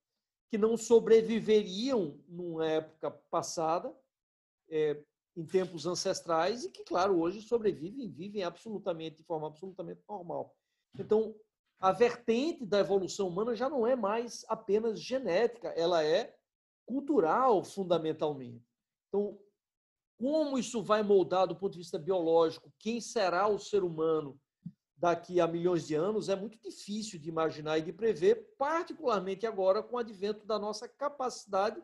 que 0.49 0.57
não 0.57 0.75
sobreviveriam 0.75 2.19
numa 2.27 2.67
época 2.67 3.11
passada, 3.11 3.95
é, 4.69 5.03
em 5.35 5.45
tempos 5.45 5.85
ancestrais, 5.85 6.63
e 6.63 6.71
que, 6.71 6.83
claro, 6.83 7.19
hoje 7.19 7.41
sobrevivem, 7.41 8.09
vivem 8.11 8.43
absolutamente, 8.43 9.17
de 9.17 9.23
forma 9.23 9.47
absolutamente 9.47 10.01
normal. 10.07 10.55
Então, 10.97 11.35
a 11.79 11.91
vertente 11.91 12.65
da 12.65 12.79
evolução 12.79 13.27
humana 13.27 13.55
já 13.55 13.69
não 13.69 13.85
é 13.85 13.95
mais 13.95 14.45
apenas 14.47 15.01
genética, 15.01 15.69
ela 15.69 16.03
é 16.03 16.35
cultural, 16.85 17.63
fundamentalmente. 17.63 18.63
Então, 19.07 19.39
como 20.17 20.57
isso 20.57 20.81
vai 20.81 21.03
moldar 21.03 21.47
do 21.47 21.55
ponto 21.55 21.73
de 21.73 21.79
vista 21.79 21.99
biológico, 21.99 22.71
quem 22.79 23.01
será 23.01 23.47
o 23.47 23.59
ser 23.59 23.83
humano 23.83 24.39
daqui 24.95 25.41
a 25.41 25.47
milhões 25.47 25.85
de 25.85 25.93
anos, 25.93 26.29
é 26.29 26.35
muito 26.35 26.57
difícil 26.57 27.19
de 27.19 27.27
imaginar 27.27 27.77
e 27.77 27.81
de 27.81 27.91
prever, 27.91 28.55
particularmente 28.57 29.45
agora 29.45 29.83
com 29.83 29.97
o 29.97 29.99
advento 29.99 30.45
da 30.45 30.57
nossa 30.57 30.87
capacidade 30.87 31.81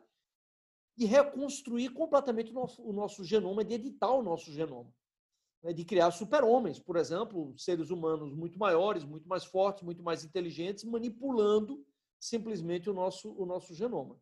de 0.95 1.05
reconstruir 1.05 1.89
completamente 1.89 2.51
o 2.51 2.53
nosso, 2.53 2.81
o 2.81 2.93
nosso 2.93 3.23
genoma, 3.23 3.65
de 3.65 3.73
editar 3.73 4.11
o 4.11 4.23
nosso 4.23 4.51
genoma 4.51 4.93
né, 5.63 5.73
de 5.73 5.85
criar 5.85 6.11
super-homens, 6.11 6.79
por 6.79 6.95
exemplo, 6.95 7.53
seres 7.57 7.89
humanos 7.89 8.33
muito 8.33 8.57
maiores, 8.57 9.03
muito 9.03 9.27
mais 9.27 9.45
fortes, 9.45 9.83
muito 9.83 10.01
mais 10.01 10.23
inteligentes, 10.23 10.83
manipulando 10.83 11.85
simplesmente 12.19 12.89
o 12.89 12.93
nosso, 12.93 13.33
o 13.33 13.45
nosso 13.45 13.73
genoma. 13.73 14.19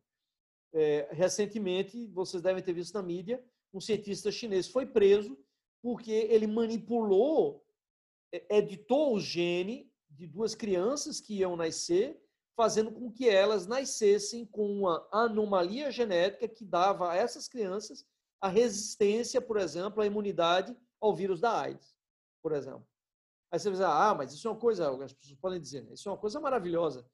É, 0.72 1.08
recentemente, 1.10 2.06
vocês 2.08 2.42
devem 2.42 2.62
ter 2.62 2.72
visto 2.72 2.94
na 2.94 3.02
mídia, 3.02 3.42
um 3.72 3.80
cientista 3.80 4.30
chinês 4.30 4.68
foi 4.68 4.86
preso 4.86 5.38
porque 5.82 6.10
ele 6.12 6.46
manipulou, 6.46 7.64
é, 8.32 8.58
editou 8.58 9.14
o 9.14 9.20
gene 9.20 9.90
de 10.08 10.26
duas 10.26 10.54
crianças 10.54 11.20
que 11.20 11.34
iam 11.38 11.56
nascer 11.56 12.20
fazendo 12.56 12.92
com 12.92 13.10
que 13.10 13.28
elas 13.28 13.66
nascessem 13.66 14.44
com 14.44 14.70
uma 14.70 15.08
anomalia 15.10 15.90
genética 15.90 16.46
que 16.46 16.64
dava 16.64 17.10
a 17.10 17.16
essas 17.16 17.48
crianças 17.48 18.04
a 18.40 18.48
resistência, 18.48 19.40
por 19.40 19.56
exemplo, 19.56 20.02
a 20.02 20.06
imunidade 20.06 20.76
ao 21.00 21.14
vírus 21.14 21.40
da 21.40 21.60
AIDS, 21.60 21.96
por 22.42 22.52
exemplo. 22.52 22.86
Aí 23.50 23.58
você 23.58 23.68
vai 23.68 23.72
dizer, 23.72 23.84
ah, 23.84 24.14
mas 24.14 24.32
isso 24.32 24.46
é 24.46 24.50
uma 24.50 24.60
coisa, 24.60 24.90
as 25.04 25.12
pessoas 25.12 25.38
podem 25.40 25.60
dizer, 25.60 25.82
né? 25.82 25.94
isso 25.94 26.08
é 26.08 26.12
uma 26.12 26.18
coisa 26.18 26.38
maravilhosa. 26.40 27.04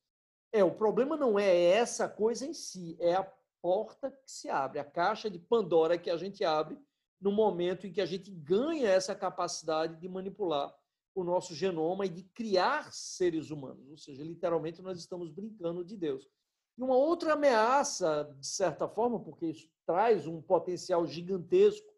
É, 0.52 0.62
o 0.62 0.74
problema 0.74 1.16
não 1.16 1.38
é 1.38 1.54
essa 1.54 2.08
coisa 2.08 2.46
em 2.46 2.52
si, 2.52 2.96
é 3.00 3.14
a 3.14 3.32
porta 3.62 4.10
que 4.10 4.30
se 4.30 4.48
abre, 4.48 4.78
a 4.78 4.84
caixa 4.84 5.30
de 5.30 5.38
Pandora 5.38 5.98
que 5.98 6.10
a 6.10 6.16
gente 6.16 6.44
abre 6.44 6.78
no 7.20 7.32
momento 7.32 7.86
em 7.86 7.92
que 7.92 8.00
a 8.00 8.06
gente 8.06 8.30
ganha 8.30 8.88
essa 8.88 9.14
capacidade 9.14 9.96
de 9.96 10.08
manipular 10.08 10.74
o 11.14 11.24
nosso 11.24 11.54
genoma 11.54 12.04
e 12.04 12.10
de 12.10 12.22
criar 12.22 12.92
seres 12.92 13.50
humanos. 13.50 13.88
Ou 13.88 13.96
seja, 13.96 14.22
literalmente 14.22 14.82
nós 14.82 14.98
estamos 14.98 15.30
brincando 15.30 15.82
de 15.82 15.96
Deus. 15.96 16.28
E 16.76 16.82
uma 16.82 16.94
outra 16.94 17.32
ameaça, 17.32 18.30
de 18.38 18.46
certa 18.46 18.86
forma, 18.86 19.18
porque 19.18 19.46
isso 19.46 19.68
traz 19.86 20.26
um 20.26 20.42
potencial 20.42 21.06
gigantesco, 21.06 21.90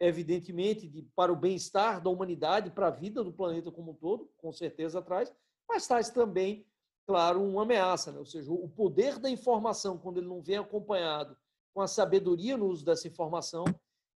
evidentemente, 0.00 0.88
de, 0.88 1.02
para 1.14 1.32
o 1.32 1.36
bem-estar 1.36 2.02
da 2.02 2.10
humanidade, 2.10 2.70
para 2.70 2.88
a 2.88 2.90
vida 2.90 3.22
do 3.22 3.32
planeta 3.32 3.70
como 3.70 3.92
um 3.92 3.94
todo, 3.94 4.30
com 4.36 4.52
certeza 4.52 5.00
traz, 5.00 5.34
mas 5.68 5.86
traz 5.86 6.10
também, 6.10 6.66
claro, 7.06 7.42
uma 7.42 7.62
ameaça. 7.62 8.12
Né? 8.12 8.18
Ou 8.18 8.26
seja, 8.26 8.52
o 8.52 8.68
poder 8.68 9.18
da 9.18 9.30
informação, 9.30 9.98
quando 9.98 10.18
ele 10.18 10.26
não 10.26 10.42
vem 10.42 10.56
acompanhado 10.56 11.36
com 11.72 11.80
a 11.80 11.86
sabedoria 11.86 12.56
no 12.56 12.66
uso 12.66 12.84
dessa 12.84 13.08
informação, 13.08 13.64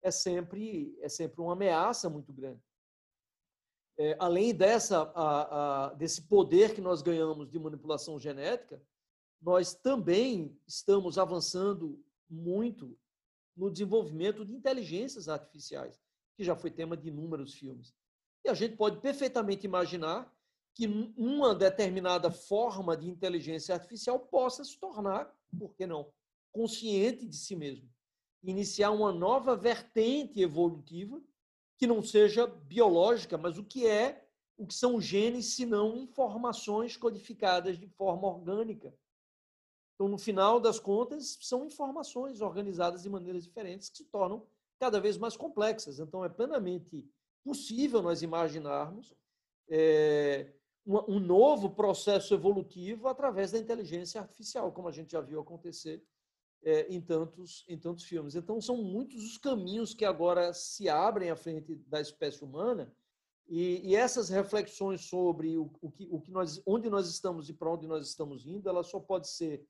é 0.03 0.11
sempre, 0.11 0.97
é 1.01 1.09
sempre 1.09 1.41
uma 1.41 1.53
ameaça 1.53 2.11
muito 2.11 2.33
grande. 2.33 2.61
É, 3.97 4.17
além 4.19 4.53
dessa, 4.53 5.03
a, 5.15 5.87
a, 5.87 5.95
desse 5.95 6.23
poder 6.23 6.75
que 6.75 6.81
nós 6.81 7.01
ganhamos 7.01 7.49
de 7.49 7.59
manipulação 7.59 8.19
genética, 8.19 8.83
nós 9.41 9.75
também 9.75 10.59
estamos 10.67 11.17
avançando 11.17 12.03
muito 12.29 12.99
no 13.57 13.71
desenvolvimento 13.71 14.45
de 14.45 14.53
inteligências 14.53 15.29
artificiais, 15.29 16.01
que 16.37 16.45
já 16.45 16.57
foi 16.57 16.71
tema 16.71 16.97
de 16.97 17.09
inúmeros 17.09 17.55
filmes. 17.55 17.95
E 18.45 18.49
a 18.49 18.55
gente 18.55 18.77
pode 18.77 19.01
perfeitamente 19.01 19.67
imaginar 19.67 20.33
que 20.75 20.87
uma 21.17 21.55
determinada 21.55 22.31
forma 22.31 22.97
de 22.97 23.09
inteligência 23.09 23.75
artificial 23.75 24.19
possa 24.19 24.65
se 24.65 24.79
tornar, 24.79 25.33
por 25.57 25.75
que 25.75 25.87
não, 25.87 26.13
consciente 26.53 27.27
de 27.27 27.37
si 27.37 27.55
mesmo. 27.55 27.89
Iniciar 28.43 28.91
uma 28.91 29.13
nova 29.13 29.57
vertente 29.57 30.41
evolutiva 30.41 31.23
que 31.79 31.87
não 31.87 32.03
seja 32.03 32.47
biológica, 32.47 33.39
mas 33.39 33.57
o 33.57 33.65
que 33.65 33.87
é, 33.87 34.29
o 34.57 34.67
que 34.67 34.75
são 34.75 35.01
genes, 35.01 35.55
se 35.55 35.65
não 35.65 35.97
informações 35.97 36.97
codificadas 36.97 37.79
de 37.79 37.87
forma 37.89 38.27
orgânica 38.29 38.93
então, 39.95 40.09
no 40.09 40.19
final 40.19 40.59
das 40.59 40.81
contas, 40.81 41.39
são 41.41 41.67
informações 41.67 42.41
organizadas 42.41 43.03
de 43.03 43.09
maneiras 43.09 43.45
diferentes 43.45 43.89
que 43.89 43.99
se 43.99 44.05
tornam 44.05 44.45
cada 44.79 45.01
vez 45.01 45.17
mais 45.17 45.37
complexas. 45.37 46.01
Então, 46.01 46.25
é 46.25 46.29
plenamente 46.29 47.09
possível 47.45 48.03
nós 48.03 48.21
imaginarmos 48.21 49.15
é, 49.69 50.53
um, 50.85 51.17
um 51.17 51.21
novo 51.21 51.71
processo 51.71 52.35
evolutivo 52.35 53.07
através 53.07 53.53
da 53.53 53.59
inteligência 53.59 54.21
artificial, 54.21 54.73
como 54.73 54.89
a 54.89 54.93
gente 54.93 55.13
já 55.13 55.21
viu 55.21 55.41
acontecer 55.41 56.03
é, 56.65 56.93
em, 56.93 57.01
tantos, 57.01 57.65
em 57.69 57.79
tantos 57.79 58.05
filmes. 58.05 58.35
Então, 58.35 58.61
são 58.61 58.79
muitos 58.79 59.23
os 59.23 59.39
caminhos 59.39 59.95
que 59.95 60.05
agora 60.05 60.53
se 60.53 60.89
abrem 60.89 61.31
à 61.31 61.37
frente 61.37 61.77
da 61.87 62.01
espécie 62.01 62.43
humana 62.43 62.93
e, 63.47 63.91
e 63.91 63.95
essas 63.95 64.29
reflexões 64.29 65.03
sobre 65.03 65.57
o, 65.57 65.71
o, 65.81 65.91
que, 65.91 66.09
o 66.11 66.21
que 66.21 66.33
nós, 66.33 66.61
onde 66.67 66.91
nós 66.91 67.09
estamos 67.09 67.49
e 67.49 67.53
para 67.53 67.71
onde 67.71 67.87
nós 67.87 68.09
estamos 68.09 68.45
indo, 68.45 68.69
ela 68.69 68.83
só 68.83 68.99
pode 68.99 69.29
ser 69.29 69.65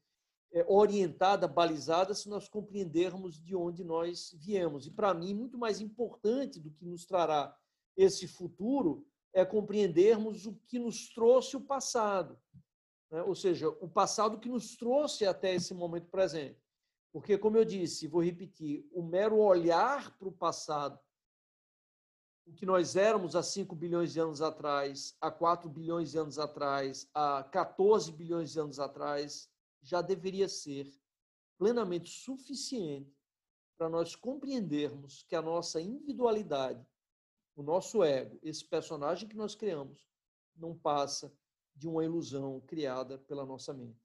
orientada, 0.69 1.49
balizada, 1.49 2.15
se 2.15 2.29
nós 2.29 2.49
compreendermos 2.49 3.41
de 3.41 3.57
onde 3.57 3.83
nós 3.83 4.35
viemos. 4.39 4.87
E 4.87 4.91
para 4.91 5.13
mim, 5.13 5.35
muito 5.35 5.59
mais 5.59 5.81
importante 5.81 6.61
do 6.61 6.71
que 6.71 6.85
nos 6.85 7.05
trará 7.05 7.57
esse 7.97 8.27
futuro 8.27 9.07
é 9.33 9.45
compreendermos 9.45 10.47
o 10.47 10.55
que 10.67 10.79
nos 10.79 11.09
trouxe 11.13 11.57
o 11.57 11.61
passado. 11.61 12.39
Né? 13.11 13.23
Ou 13.23 13.35
seja, 13.35 13.69
o 13.69 13.89
passado 13.89 14.39
que 14.39 14.49
nos 14.49 14.77
trouxe 14.77 15.27
até 15.27 15.55
esse 15.55 15.75
momento 15.75 16.09
presente. 16.09 16.63
Porque, 17.13 17.39
como 17.39 17.57
eu 17.57 17.65
disse, 17.65 18.09
vou 18.09 18.23
repetir, 18.23 18.89
o 18.93 19.03
mero 19.03 19.39
olhar 19.39 20.17
para 20.19 20.29
o 20.29 20.33
passado, 20.33 20.99
o 22.47 22.53
que 22.53 22.67
nós 22.67 22.97
éramos 22.97 23.35
há 23.35 23.43
5 23.43 23.75
bilhões 23.75 24.13
de 24.13 24.21
anos 24.21 24.43
atrás, 24.43 25.17
há 25.21 25.31
4 25.31 25.69
bilhões 25.71 26.11
de 26.11 26.19
anos 26.19 26.39
atrás, 26.39 27.09
há 27.15 27.43
14 27.45 28.13
bilhões 28.13 28.53
de 28.53 28.61
anos 28.61 28.79
atrás, 28.79 29.49
já 29.85 30.01
deveria 30.01 30.49
ser 30.49 30.91
plenamente 31.59 32.11
suficiente 32.11 33.15
para 33.77 33.89
nós 33.89 34.17
compreendermos 34.17 35.25
que 35.29 35.37
a 35.37 35.43
nossa 35.43 35.81
individualidade, 35.81 36.85
o 37.55 37.63
nosso 37.63 38.03
ego, 38.03 38.39
esse 38.43 38.65
personagem 38.65 39.29
que 39.29 39.37
nós 39.37 39.55
criamos, 39.55 40.09
não 40.57 40.77
passa 40.77 41.33
de 41.77 41.87
uma 41.87 42.05
ilusão 42.05 42.61
criada 42.61 43.19
pela 43.19 43.45
nossa 43.45 43.73
mente. 43.75 44.01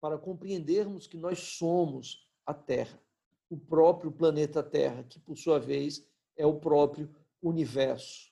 Para 0.00 0.18
compreendermos 0.18 1.06
que 1.06 1.16
nós 1.16 1.38
somos 1.38 2.28
a 2.46 2.54
Terra, 2.54 3.02
o 3.50 3.56
próprio 3.56 4.12
planeta 4.12 4.62
Terra, 4.62 5.02
que 5.02 5.18
por 5.18 5.36
sua 5.36 5.58
vez 5.58 6.06
é 6.36 6.46
o 6.46 6.60
próprio 6.60 7.14
universo, 7.42 8.30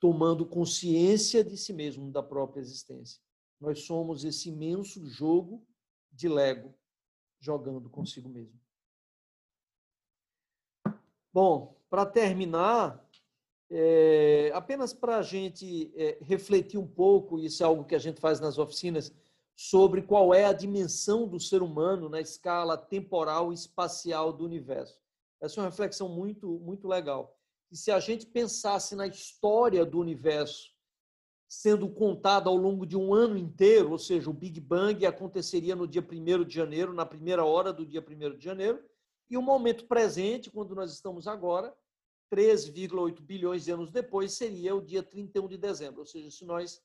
tomando 0.00 0.46
consciência 0.46 1.44
de 1.44 1.56
si 1.56 1.72
mesmo, 1.72 2.10
da 2.10 2.22
própria 2.22 2.60
existência. 2.60 3.22
Nós 3.60 3.80
somos 3.80 4.24
esse 4.24 4.48
imenso 4.48 5.06
jogo 5.06 5.66
de 6.14 6.28
Lego 6.28 6.74
jogando 7.40 7.90
consigo 7.90 8.28
mesmo. 8.28 8.58
Bom, 11.32 11.76
para 11.90 12.06
terminar, 12.06 13.04
é, 13.70 14.50
apenas 14.54 14.92
para 14.92 15.18
a 15.18 15.22
gente 15.22 15.92
é, 15.96 16.18
refletir 16.22 16.78
um 16.78 16.86
pouco, 16.86 17.38
isso 17.38 17.62
é 17.62 17.66
algo 17.66 17.84
que 17.84 17.94
a 17.94 17.98
gente 17.98 18.20
faz 18.20 18.40
nas 18.40 18.56
oficinas, 18.56 19.12
sobre 19.56 20.02
qual 20.02 20.34
é 20.34 20.44
a 20.44 20.52
dimensão 20.52 21.28
do 21.28 21.38
ser 21.38 21.62
humano 21.62 22.08
na 22.08 22.20
escala 22.20 22.76
temporal 22.76 23.52
e 23.52 23.54
espacial 23.54 24.32
do 24.32 24.44
universo. 24.44 25.00
Essa 25.40 25.60
é 25.60 25.62
uma 25.62 25.70
reflexão 25.70 26.08
muito, 26.08 26.58
muito 26.60 26.88
legal. 26.88 27.36
E 27.70 27.76
se 27.76 27.90
a 27.90 28.00
gente 28.00 28.26
pensasse 28.26 28.96
na 28.96 29.06
história 29.06 29.84
do 29.84 29.98
universo 29.98 30.73
sendo 31.60 31.88
contada 31.88 32.48
ao 32.48 32.56
longo 32.56 32.84
de 32.84 32.96
um 32.96 33.14
ano 33.14 33.36
inteiro, 33.36 33.92
ou 33.92 33.98
seja, 33.98 34.28
o 34.28 34.34
Big 34.34 34.60
Bang 34.60 35.06
aconteceria 35.06 35.76
no 35.76 35.86
dia 35.86 36.02
1 36.02 36.44
de 36.44 36.54
janeiro, 36.54 36.92
na 36.92 37.06
primeira 37.06 37.44
hora 37.44 37.72
do 37.72 37.86
dia 37.86 38.04
1 38.04 38.36
de 38.36 38.44
janeiro, 38.44 38.82
e 39.30 39.36
o 39.36 39.42
momento 39.42 39.86
presente, 39.86 40.50
quando 40.50 40.74
nós 40.74 40.92
estamos 40.92 41.28
agora, 41.28 41.72
3,8 42.32 43.20
bilhões 43.20 43.64
de 43.64 43.70
anos 43.70 43.90
depois, 43.90 44.32
seria 44.32 44.74
o 44.74 44.82
dia 44.82 45.02
31 45.02 45.48
de 45.48 45.56
dezembro. 45.56 46.00
Ou 46.00 46.06
seja, 46.06 46.30
se 46.30 46.44
nós 46.44 46.82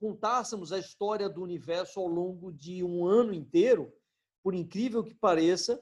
contássemos 0.00 0.72
a 0.72 0.78
história 0.78 1.28
do 1.28 1.42
universo 1.42 2.00
ao 2.00 2.08
longo 2.08 2.52
de 2.52 2.82
um 2.82 3.06
ano 3.06 3.32
inteiro, 3.32 3.92
por 4.42 4.54
incrível 4.54 5.04
que 5.04 5.14
pareça, 5.14 5.80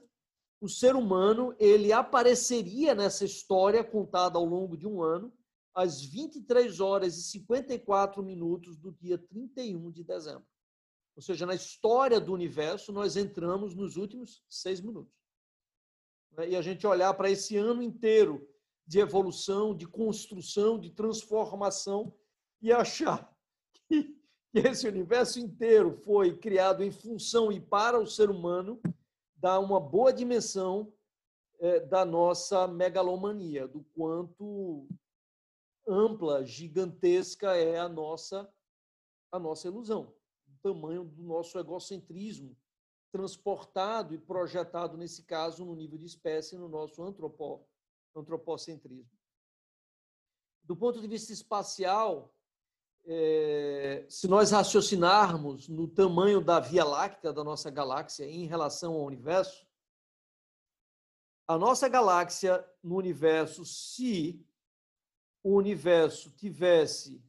o 0.61 0.69
ser 0.69 0.95
humano 0.95 1.55
ele 1.57 1.91
apareceria 1.91 2.93
nessa 2.93 3.25
história 3.25 3.83
contada 3.83 4.37
ao 4.37 4.45
longo 4.45 4.77
de 4.77 4.85
um 4.85 5.01
ano 5.01 5.33
às 5.73 6.03
23 6.03 6.79
horas 6.79 7.17
e 7.17 7.23
54 7.23 8.21
minutos 8.23 8.77
do 8.77 8.91
dia 8.91 9.17
31 9.17 9.91
de 9.91 10.03
dezembro. 10.03 10.47
Ou 11.15 11.21
seja, 11.21 11.45
na 11.45 11.53
história 11.53 12.19
do 12.19 12.33
universo, 12.33 12.91
nós 12.91 13.17
entramos 13.17 13.75
nos 13.75 13.97
últimos 13.97 14.43
seis 14.49 14.79
minutos. 14.79 15.13
E 16.47 16.55
a 16.55 16.61
gente 16.61 16.87
olhar 16.87 17.13
para 17.13 17.29
esse 17.29 17.57
ano 17.57 17.81
inteiro 17.81 18.47
de 18.87 18.99
evolução, 18.99 19.75
de 19.75 19.85
construção, 19.85 20.79
de 20.79 20.91
transformação 20.91 22.13
e 22.61 22.71
achar 22.71 23.31
que 23.87 24.15
esse 24.53 24.87
universo 24.87 25.39
inteiro 25.39 25.91
foi 25.91 26.37
criado 26.37 26.83
em 26.83 26.91
função 26.91 27.51
e 27.51 27.59
para 27.59 27.99
o 27.99 28.07
ser 28.07 28.29
humano, 28.29 28.81
dá 29.35 29.59
uma 29.59 29.79
boa 29.79 30.11
dimensão 30.11 30.91
eh, 31.59 31.81
da 31.81 32.03
nossa 32.05 32.67
megalomania, 32.67 33.67
do 33.67 33.83
quanto 33.93 34.87
ampla, 35.89 36.45
gigantesca 36.45 37.55
é 37.55 37.79
a 37.79 37.89
nossa 37.89 38.51
a 39.31 39.37
nossa 39.37 39.67
ilusão, 39.67 40.15
o 40.47 40.57
tamanho 40.61 41.03
do 41.03 41.21
nosso 41.21 41.59
egocentrismo 41.59 42.57
transportado 43.11 44.13
e 44.13 44.17
projetado 44.17 44.97
nesse 44.97 45.23
caso 45.23 45.65
no 45.65 45.75
nível 45.75 45.97
de 45.97 46.05
espécie 46.05 46.57
no 46.57 46.69
nosso 46.69 47.03
antropó, 47.03 47.63
antropocentrismo. 48.15 49.17
Do 50.63 50.75
ponto 50.75 51.01
de 51.01 51.07
vista 51.07 51.33
espacial, 51.33 52.33
é, 53.05 54.05
se 54.07 54.27
nós 54.27 54.51
raciocinarmos 54.51 55.67
no 55.67 55.87
tamanho 55.87 56.41
da 56.41 56.59
Via 56.59 56.83
Láctea 56.83 57.33
da 57.33 57.43
nossa 57.43 57.71
galáxia 57.71 58.25
em 58.25 58.45
relação 58.45 58.93
ao 58.93 59.05
universo, 59.05 59.67
a 61.47 61.57
nossa 61.57 61.89
galáxia 61.89 62.63
no 62.83 62.95
universo, 62.95 63.65
se 63.65 64.45
o 65.43 65.55
universo 65.55 66.31
tivesse 66.31 67.23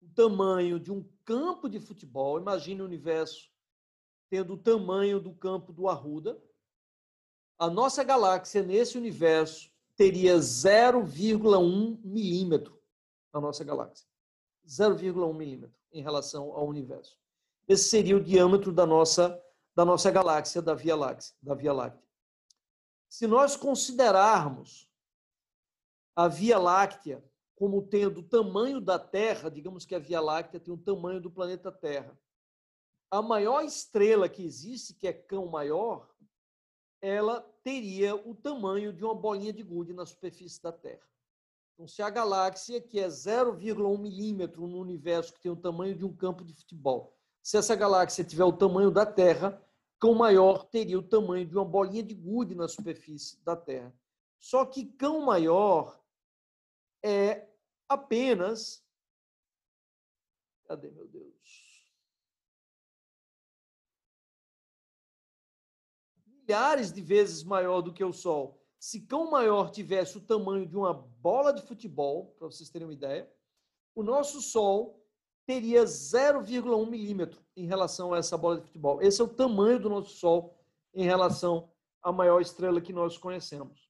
o 0.00 0.08
tamanho 0.08 0.78
de 0.78 0.92
um 0.92 1.02
campo 1.24 1.68
de 1.68 1.80
futebol. 1.80 2.38
Imagine 2.38 2.82
o 2.82 2.84
universo 2.84 3.50
tendo 4.30 4.54
o 4.54 4.58
tamanho 4.58 5.20
do 5.20 5.34
campo 5.34 5.72
do 5.72 5.88
Arruda. 5.88 6.40
A 7.58 7.68
nossa 7.68 8.04
galáxia 8.04 8.62
nesse 8.62 8.96
universo 8.96 9.70
teria 9.96 10.36
0,1 10.36 11.98
milímetro 12.04 12.80
a 13.32 13.40
nossa 13.40 13.64
galáxia. 13.64 14.06
0,1 14.66 15.34
milímetro 15.34 15.76
em 15.92 16.02
relação 16.02 16.52
ao 16.52 16.68
universo. 16.68 17.18
Esse 17.66 17.88
seria 17.88 18.16
o 18.16 18.22
diâmetro 18.22 18.72
da 18.72 18.86
nossa, 18.86 19.42
da 19.74 19.84
nossa 19.84 20.10
galáxia, 20.10 20.62
da 20.62 20.74
Via 20.74 20.96
Láctea. 20.96 21.34
Da 21.42 21.54
Via 21.54 21.72
Láctea. 21.72 22.06
Se 23.08 23.26
nós 23.26 23.56
considerarmos 23.56 24.87
a 26.18 26.26
Via 26.26 26.58
Láctea 26.58 27.24
como 27.54 27.80
tendo 27.80 28.18
o 28.18 28.22
tamanho 28.24 28.80
da 28.80 28.98
Terra, 28.98 29.48
digamos 29.48 29.86
que 29.86 29.94
a 29.94 30.00
Via 30.00 30.20
Láctea 30.20 30.58
tem 30.58 30.74
o 30.74 30.76
tamanho 30.76 31.20
do 31.20 31.30
planeta 31.30 31.70
Terra. 31.70 32.18
A 33.08 33.22
maior 33.22 33.62
estrela 33.62 34.28
que 34.28 34.44
existe, 34.44 34.94
que 34.94 35.06
é 35.06 35.12
Cão 35.12 35.46
Maior, 35.46 36.12
ela 37.00 37.40
teria 37.62 38.16
o 38.16 38.34
tamanho 38.34 38.92
de 38.92 39.04
uma 39.04 39.14
bolinha 39.14 39.52
de 39.52 39.62
gude 39.62 39.92
na 39.92 40.04
superfície 40.04 40.60
da 40.60 40.72
Terra. 40.72 41.06
Então, 41.74 41.86
se 41.86 42.02
a 42.02 42.10
galáxia, 42.10 42.80
que 42.80 42.98
é 42.98 43.06
0,1 43.06 43.96
milímetro 43.96 44.66
no 44.66 44.80
universo, 44.80 45.32
que 45.32 45.40
tem 45.40 45.52
o 45.52 45.56
tamanho 45.56 45.94
de 45.94 46.04
um 46.04 46.12
campo 46.12 46.42
de 46.42 46.52
futebol, 46.52 47.16
se 47.44 47.56
essa 47.56 47.76
galáxia 47.76 48.24
tiver 48.24 48.44
o 48.44 48.52
tamanho 48.52 48.90
da 48.90 49.06
Terra, 49.06 49.64
Cão 50.00 50.14
Maior 50.14 50.64
teria 50.64 50.98
o 50.98 51.02
tamanho 51.02 51.46
de 51.46 51.54
uma 51.54 51.64
bolinha 51.64 52.02
de 52.02 52.14
gude 52.16 52.56
na 52.56 52.66
superfície 52.66 53.40
da 53.44 53.54
Terra. 53.54 53.94
Só 54.40 54.64
que 54.64 54.84
Cão 54.84 55.24
Maior 55.24 55.96
é 57.02 57.48
apenas. 57.88 58.84
Cadê, 60.64 60.90
meu 60.90 61.06
Deus? 61.08 61.88
Milhares 66.26 66.92
de 66.92 67.00
vezes 67.00 67.42
maior 67.42 67.80
do 67.80 67.92
que 67.92 68.04
o 68.04 68.12
Sol. 68.12 68.58
Se 68.78 69.00
Cão 69.00 69.30
Maior 69.30 69.70
tivesse 69.70 70.16
o 70.16 70.20
tamanho 70.20 70.66
de 70.66 70.76
uma 70.76 70.94
bola 70.94 71.52
de 71.52 71.62
futebol, 71.62 72.34
para 72.38 72.46
vocês 72.46 72.70
terem 72.70 72.86
uma 72.86 72.94
ideia, 72.94 73.30
o 73.94 74.02
nosso 74.02 74.40
Sol 74.40 75.04
teria 75.44 75.84
0,1 75.84 76.88
milímetro 76.88 77.42
em 77.56 77.66
relação 77.66 78.12
a 78.12 78.18
essa 78.18 78.36
bola 78.36 78.58
de 78.58 78.66
futebol. 78.66 79.02
Esse 79.02 79.20
é 79.20 79.24
o 79.24 79.28
tamanho 79.28 79.80
do 79.80 79.88
nosso 79.88 80.10
Sol 80.10 80.54
em 80.94 81.04
relação 81.04 81.72
à 82.02 82.12
maior 82.12 82.40
estrela 82.40 82.80
que 82.80 82.92
nós 82.92 83.18
conhecemos. 83.18 83.87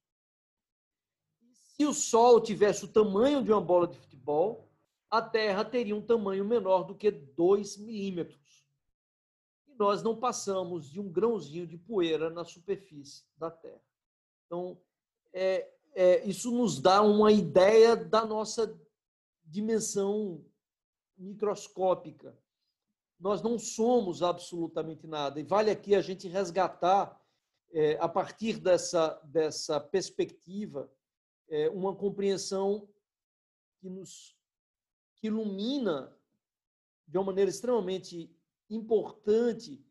Se 1.80 1.86
o 1.86 1.94
Sol 1.94 2.40
tivesse 2.40 2.84
o 2.84 2.88
tamanho 2.88 3.40
de 3.42 3.52
uma 3.52 3.60
bola 3.60 3.86
de 3.86 3.96
futebol, 3.96 4.68
a 5.08 5.22
Terra 5.22 5.64
teria 5.64 5.94
um 5.94 6.02
tamanho 6.02 6.44
menor 6.44 6.82
do 6.82 6.94
que 6.94 7.08
2 7.08 7.76
milímetros. 7.76 8.66
E 9.68 9.74
nós 9.74 10.02
não 10.02 10.16
passamos 10.16 10.90
de 10.90 10.98
um 10.98 11.08
grãozinho 11.08 11.68
de 11.68 11.78
poeira 11.78 12.30
na 12.30 12.44
superfície 12.44 13.24
da 13.36 13.48
Terra. 13.48 13.80
Então, 14.44 14.76
é, 15.32 15.70
é, 15.94 16.26
isso 16.26 16.50
nos 16.50 16.80
dá 16.80 17.00
uma 17.00 17.30
ideia 17.30 17.94
da 17.94 18.26
nossa 18.26 18.76
dimensão 19.44 20.44
microscópica. 21.16 22.36
Nós 23.20 23.40
não 23.40 23.56
somos 23.56 24.20
absolutamente 24.20 25.06
nada. 25.06 25.38
E 25.38 25.44
vale 25.44 25.70
aqui 25.70 25.94
a 25.94 26.00
gente 26.00 26.26
resgatar, 26.26 27.20
é, 27.72 27.96
a 28.00 28.08
partir 28.08 28.58
dessa, 28.58 29.20
dessa 29.24 29.80
perspectiva, 29.80 30.90
é, 31.48 31.68
uma 31.70 31.94
compreensão 31.94 32.88
que 33.80 33.88
nos 33.88 34.36
que 35.16 35.26
ilumina 35.26 36.16
de 37.06 37.18
uma 37.18 37.24
maneira 37.24 37.50
extremamente 37.50 38.30
importante 38.70 39.84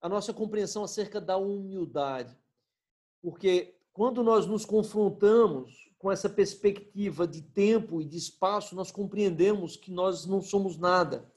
a 0.00 0.08
nossa 0.08 0.34
compreensão 0.34 0.84
acerca 0.84 1.20
da 1.20 1.36
humildade. 1.36 2.36
Porque 3.22 3.74
quando 3.92 4.22
nós 4.22 4.46
nos 4.46 4.64
confrontamos 4.64 5.90
com 5.98 6.12
essa 6.12 6.28
perspectiva 6.28 7.26
de 7.26 7.40
tempo 7.40 8.02
e 8.02 8.04
de 8.04 8.18
espaço, 8.18 8.74
nós 8.74 8.90
compreendemos 8.90 9.76
que 9.76 9.90
nós 9.90 10.26
não 10.26 10.42
somos 10.42 10.76
nada. 10.76 11.32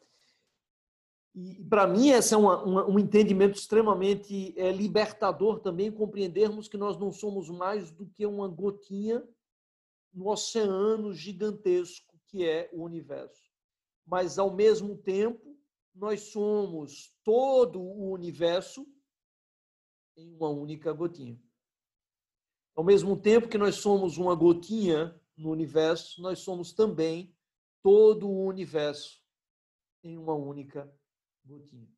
E, 1.34 1.63
para 1.63 1.88
mim, 1.88 2.09
esse 2.09 2.34
é 2.34 2.38
uma, 2.38 2.61
uma, 2.63 2.86
um 2.86 2.99
entendimento 2.99 3.57
extremamente 3.57 4.53
é, 4.57 4.72
libertador 4.72 5.59
também, 5.59 5.91
compreendermos 5.91 6.67
que 6.67 6.78
nós 6.78 6.97
não 6.97 7.11
somos 7.13 7.49
mais 7.49 7.91
do 7.91 8.05
que 8.07 8.26
uma 8.26 8.47
gotinha 8.47 9.24
no 10.14 10.30
oceano 10.30 11.14
gigantesco 11.14 12.20
que 12.28 12.47
é 12.47 12.70
o 12.74 12.84
universo. 12.84 13.49
Mas, 14.05 14.39
ao 14.39 14.53
mesmo 14.55 14.97
tempo, 14.97 15.57
nós 15.93 16.22
somos 16.32 17.14
todo 17.24 17.80
o 17.80 18.12
universo 18.12 18.88
em 20.16 20.34
uma 20.34 20.49
única 20.49 20.91
gotinha. 20.93 21.39
Ao 22.76 22.84
mesmo 22.84 23.20
tempo 23.20 23.49
que 23.49 23.57
nós 23.57 23.76
somos 23.76 24.18
uma 24.18 24.36
gotinha 24.36 25.20
no 25.38 25.49
universo, 25.51 26.22
nós 26.22 26.39
somos 26.39 26.72
também 26.72 27.36
todo 27.82 28.28
o 28.28 28.45
universo 28.45 29.22
em 30.03 30.18
uma 30.18 30.34
única 30.34 30.91
gotinha. 31.43 31.89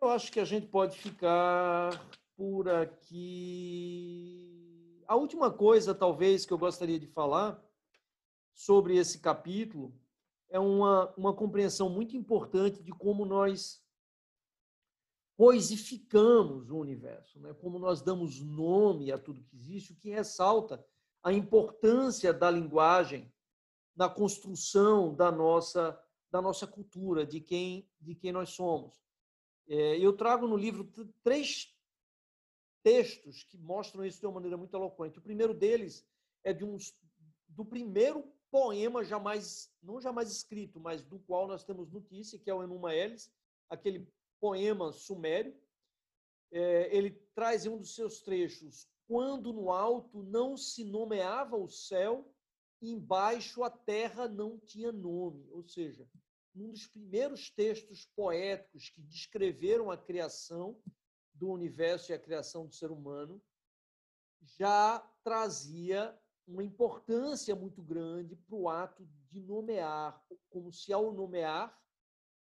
Eu 0.00 0.08
acho 0.10 0.30
que 0.30 0.40
a 0.40 0.44
gente 0.44 0.66
pode 0.66 0.98
ficar 0.98 1.90
por 2.36 2.68
aqui 2.68 4.53
a 5.06 5.16
última 5.16 5.50
coisa, 5.50 5.94
talvez, 5.94 6.44
que 6.46 6.52
eu 6.52 6.58
gostaria 6.58 6.98
de 6.98 7.06
falar 7.06 7.62
sobre 8.52 8.96
esse 8.96 9.18
capítulo 9.18 9.94
é 10.48 10.58
uma, 10.58 11.12
uma 11.16 11.34
compreensão 11.34 11.88
muito 11.88 12.16
importante 12.16 12.82
de 12.82 12.92
como 12.92 13.24
nós 13.24 13.82
coisificamos 15.36 16.70
o 16.70 16.78
universo, 16.78 17.40
né? 17.40 17.52
como 17.54 17.78
nós 17.78 18.00
damos 18.00 18.40
nome 18.40 19.10
a 19.10 19.18
tudo 19.18 19.42
que 19.42 19.56
existe, 19.56 19.92
o 19.92 19.96
que 19.96 20.10
ressalta 20.10 20.84
a 21.22 21.32
importância 21.32 22.32
da 22.32 22.50
linguagem 22.50 23.32
na 23.96 24.08
construção 24.08 25.14
da 25.14 25.30
nossa 25.30 26.00
da 26.30 26.42
nossa 26.42 26.66
cultura, 26.66 27.24
de 27.24 27.40
quem 27.40 27.88
de 28.00 28.14
quem 28.14 28.32
nós 28.32 28.50
somos. 28.50 29.00
É, 29.66 29.98
eu 29.98 30.12
trago 30.12 30.46
no 30.46 30.56
livro 30.56 30.84
três 31.22 31.73
textos 32.84 33.42
que 33.44 33.56
mostram 33.56 34.04
isso 34.04 34.20
de 34.20 34.26
uma 34.26 34.34
maneira 34.34 34.58
muito 34.58 34.76
eloquente. 34.76 35.18
O 35.18 35.22
primeiro 35.22 35.54
deles 35.54 36.06
é 36.44 36.52
de 36.52 36.64
um, 36.64 36.76
do 37.48 37.64
primeiro 37.64 38.30
poema 38.50 39.02
jamais, 39.02 39.72
não 39.82 40.00
jamais 40.00 40.30
escrito, 40.30 40.78
mas 40.78 41.02
do 41.02 41.18
qual 41.18 41.48
nós 41.48 41.64
temos 41.64 41.90
notícia, 41.90 42.38
que 42.38 42.50
é 42.50 42.54
o 42.54 42.62
Enuma 42.62 42.94
Elis, 42.94 43.32
aquele 43.70 44.06
poema 44.38 44.92
sumério. 44.92 45.58
É, 46.52 46.94
ele 46.94 47.10
traz 47.34 47.64
em 47.64 47.70
um 47.70 47.78
dos 47.78 47.94
seus 47.94 48.20
trechos: 48.20 48.86
quando 49.08 49.52
no 49.52 49.72
alto 49.72 50.22
não 50.22 50.54
se 50.54 50.84
nomeava 50.84 51.56
o 51.56 51.68
céu, 51.68 52.30
embaixo 52.82 53.64
a 53.64 53.70
terra 53.70 54.28
não 54.28 54.58
tinha 54.58 54.92
nome. 54.92 55.48
Ou 55.50 55.66
seja, 55.66 56.06
um 56.54 56.70
dos 56.70 56.86
primeiros 56.86 57.50
textos 57.50 58.04
poéticos 58.14 58.90
que 58.90 59.00
descreveram 59.00 59.90
a 59.90 59.96
criação 59.96 60.78
do 61.34 61.50
universo 61.50 62.12
e 62.12 62.14
a 62.14 62.18
criação 62.18 62.66
do 62.66 62.74
ser 62.74 62.90
humano 62.90 63.42
já 64.40 64.98
trazia 65.22 66.16
uma 66.46 66.62
importância 66.62 67.56
muito 67.56 67.82
grande 67.82 68.36
para 68.36 68.54
o 68.54 68.68
ato 68.68 69.08
de 69.30 69.40
nomear, 69.40 70.22
como 70.50 70.72
se 70.72 70.92
ao 70.92 71.12
nomear 71.12 71.76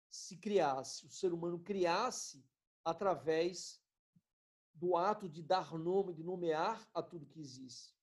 se 0.09 0.39
criasse, 0.39 1.07
o 1.07 1.11
ser 1.11 1.33
humano 1.33 1.59
criasse 1.59 2.45
através 2.85 3.83
do 4.73 4.97
ato 4.97 5.29
de 5.29 5.43
dar 5.43 5.77
nome, 5.77 6.15
de 6.15 6.23
nomear 6.23 6.89
a 6.95 7.03
tudo 7.03 7.27
que 7.27 7.41
existe. 7.41 7.95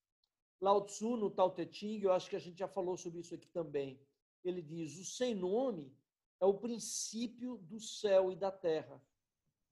Lao 0.62 0.86
Tzu, 0.86 1.18
no 1.18 1.32
Tao 1.32 1.54
Te 1.54 1.68
Ching, 1.72 2.02
eu 2.02 2.12
acho 2.12 2.30
que 2.30 2.36
a 2.36 2.40
gente 2.40 2.60
já 2.60 2.68
falou 2.68 2.98
sobre 2.98 3.22
isso 3.22 3.34
aqui 3.34 3.48
também. 3.48 4.00
Ele 4.44 4.62
diz: 4.62 4.98
o 4.98 5.06
sem 5.06 5.34
nome 5.34 5.98
é 6.40 6.46
o 6.46 6.54
princípio 6.54 7.58
do 7.58 7.80
céu 7.80 8.32
e 8.32 8.36
da 8.36 8.52
terra 8.52 9.02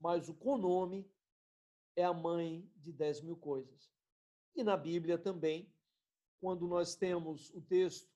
mas 0.03 0.27
o 0.27 0.33
conome 0.33 1.09
é 1.95 2.03
a 2.03 2.13
mãe 2.13 2.69
de 2.75 2.91
dez 2.91 3.21
mil 3.21 3.37
coisas. 3.37 3.89
E 4.53 4.61
na 4.61 4.75
Bíblia 4.75 5.17
também, 5.17 5.73
quando 6.41 6.67
nós 6.67 6.93
temos 6.93 7.49
o 7.51 7.61
texto 7.61 8.11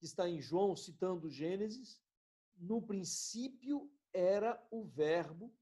que 0.00 0.04
está 0.04 0.28
em 0.28 0.40
João 0.40 0.74
citando 0.74 1.30
Gênesis, 1.30 2.02
no 2.56 2.82
princípio 2.82 3.88
era 4.12 4.60
o 4.68 4.82
Verbo, 4.82 5.54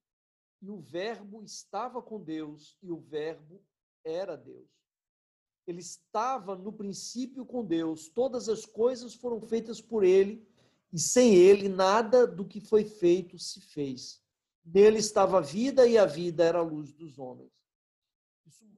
e 0.63 0.71
o 0.71 0.81
Verbo 0.81 1.43
estava 1.43 2.01
com 2.01 2.23
Deus, 2.23 2.79
e 2.83 2.91
o 2.91 2.99
Verbo 2.99 3.63
era 4.03 4.35
Deus. 4.35 4.71
Ele 5.67 5.81
estava 5.81 6.57
no 6.57 6.73
princípio 6.73 7.45
com 7.45 7.63
Deus, 7.63 8.09
todas 8.09 8.49
as 8.49 8.65
coisas 8.65 9.15
foram 9.15 9.43
feitas 9.43 9.79
por 9.79 10.05
ele, 10.05 10.49
e 10.91 10.99
sem 10.99 11.35
ele 11.35 11.69
nada 11.69 12.27
do 12.27 12.47
que 12.47 12.63
foi 12.63 12.87
feito 12.87 13.39
se 13.39 13.61
fez. 13.61 14.25
Nele 14.67 14.99
estava 14.99 15.39
a 15.39 15.41
vida 15.41 15.87
e 15.87 15.97
a 15.97 16.05
vida 16.05 16.45
era 16.45 16.59
a 16.59 16.63
luz 16.63 16.93
dos 16.93 17.19
homens. 17.19 17.53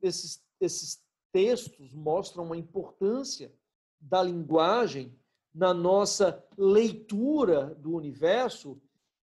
esses, 0.03 0.45
esses 0.61 1.03
textos 1.32 1.95
mostram 1.95 2.53
a 2.53 2.57
importância 2.57 3.53
da 3.99 4.22
linguagem 4.22 5.18
na 5.55 5.72
nossa 5.72 6.45
leitura 6.57 7.74
do 7.76 7.95
universo 7.97 8.80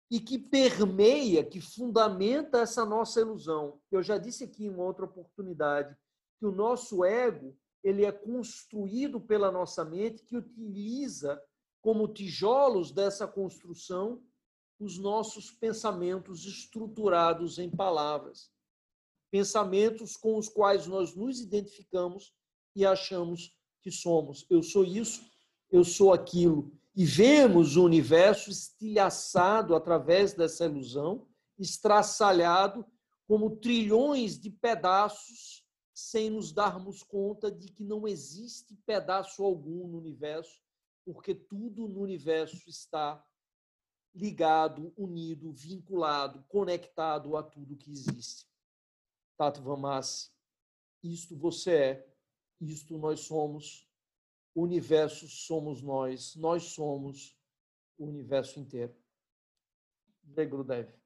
e 0.09 0.19
que 0.19 0.39
permeia, 0.39 1.43
que 1.43 1.61
fundamenta 1.61 2.59
essa 2.59 2.83
nossa 2.83 3.21
ilusão. 3.21 3.79
Eu 3.91 4.01
já 4.01 4.17
disse 4.17 4.43
aqui 4.43 4.65
em 4.65 4.69
uma 4.69 4.83
outra 4.83 5.05
oportunidade 5.05 5.95
que 6.39 6.45
o 6.45 6.51
nosso 6.51 7.05
ego 7.05 7.55
ele 7.83 8.03
é 8.03 8.11
construído 8.11 9.21
pela 9.21 9.51
nossa 9.51 9.85
mente, 9.85 10.23
que 10.23 10.35
utiliza 10.35 11.41
como 11.81 12.07
tijolos 12.07 12.91
dessa 12.91 13.27
construção 13.27 14.23
os 14.79 14.97
nossos 14.97 15.51
pensamentos 15.51 16.45
estruturados 16.45 17.57
em 17.57 17.69
palavras. 17.69 18.51
Pensamentos 19.31 20.15
com 20.15 20.37
os 20.37 20.49
quais 20.49 20.87
nós 20.87 21.15
nos 21.15 21.39
identificamos 21.39 22.33
e 22.75 22.85
achamos 22.85 23.57
que 23.81 23.91
somos. 23.91 24.45
Eu 24.49 24.61
sou 24.61 24.83
isso, 24.83 25.25
eu 25.71 25.83
sou 25.83 26.13
aquilo. 26.13 26.71
E 26.95 27.05
vemos 27.05 27.75
o 27.75 27.83
universo 27.83 28.49
estilhaçado 28.49 29.75
através 29.75 30.33
dessa 30.33 30.65
ilusão, 30.65 31.27
estraçalhado 31.57 32.85
como 33.27 33.55
trilhões 33.57 34.39
de 34.39 34.49
pedaços, 34.49 35.65
sem 35.93 36.29
nos 36.29 36.51
darmos 36.51 37.01
conta 37.03 37.51
de 37.51 37.69
que 37.69 37.83
não 37.83 38.07
existe 38.07 38.75
pedaço 38.85 39.43
algum 39.43 39.87
no 39.87 39.97
universo, 39.97 40.61
porque 41.05 41.33
tudo 41.33 41.87
no 41.87 42.01
universo 42.01 42.69
está 42.69 43.23
ligado, 44.15 44.93
unido, 44.95 45.51
vinculado, 45.51 46.43
conectado 46.47 47.35
a 47.35 47.43
tudo 47.43 47.75
que 47.75 47.91
existe. 47.91 48.47
Tato 49.37 49.61
Vamasi, 49.61 50.31
isto 51.03 51.35
você 51.35 51.75
é, 51.75 52.15
isto 52.61 52.97
nós 52.97 53.21
somos, 53.21 53.89
o 54.53 54.63
universo 54.63 55.27
somos 55.27 55.81
nós, 55.81 56.35
nós 56.35 56.63
somos 56.63 57.37
o 57.97 58.05
universo 58.05 58.59
inteiro. 58.59 58.95
Jai 60.33 60.45
Gurudev. 60.45 61.04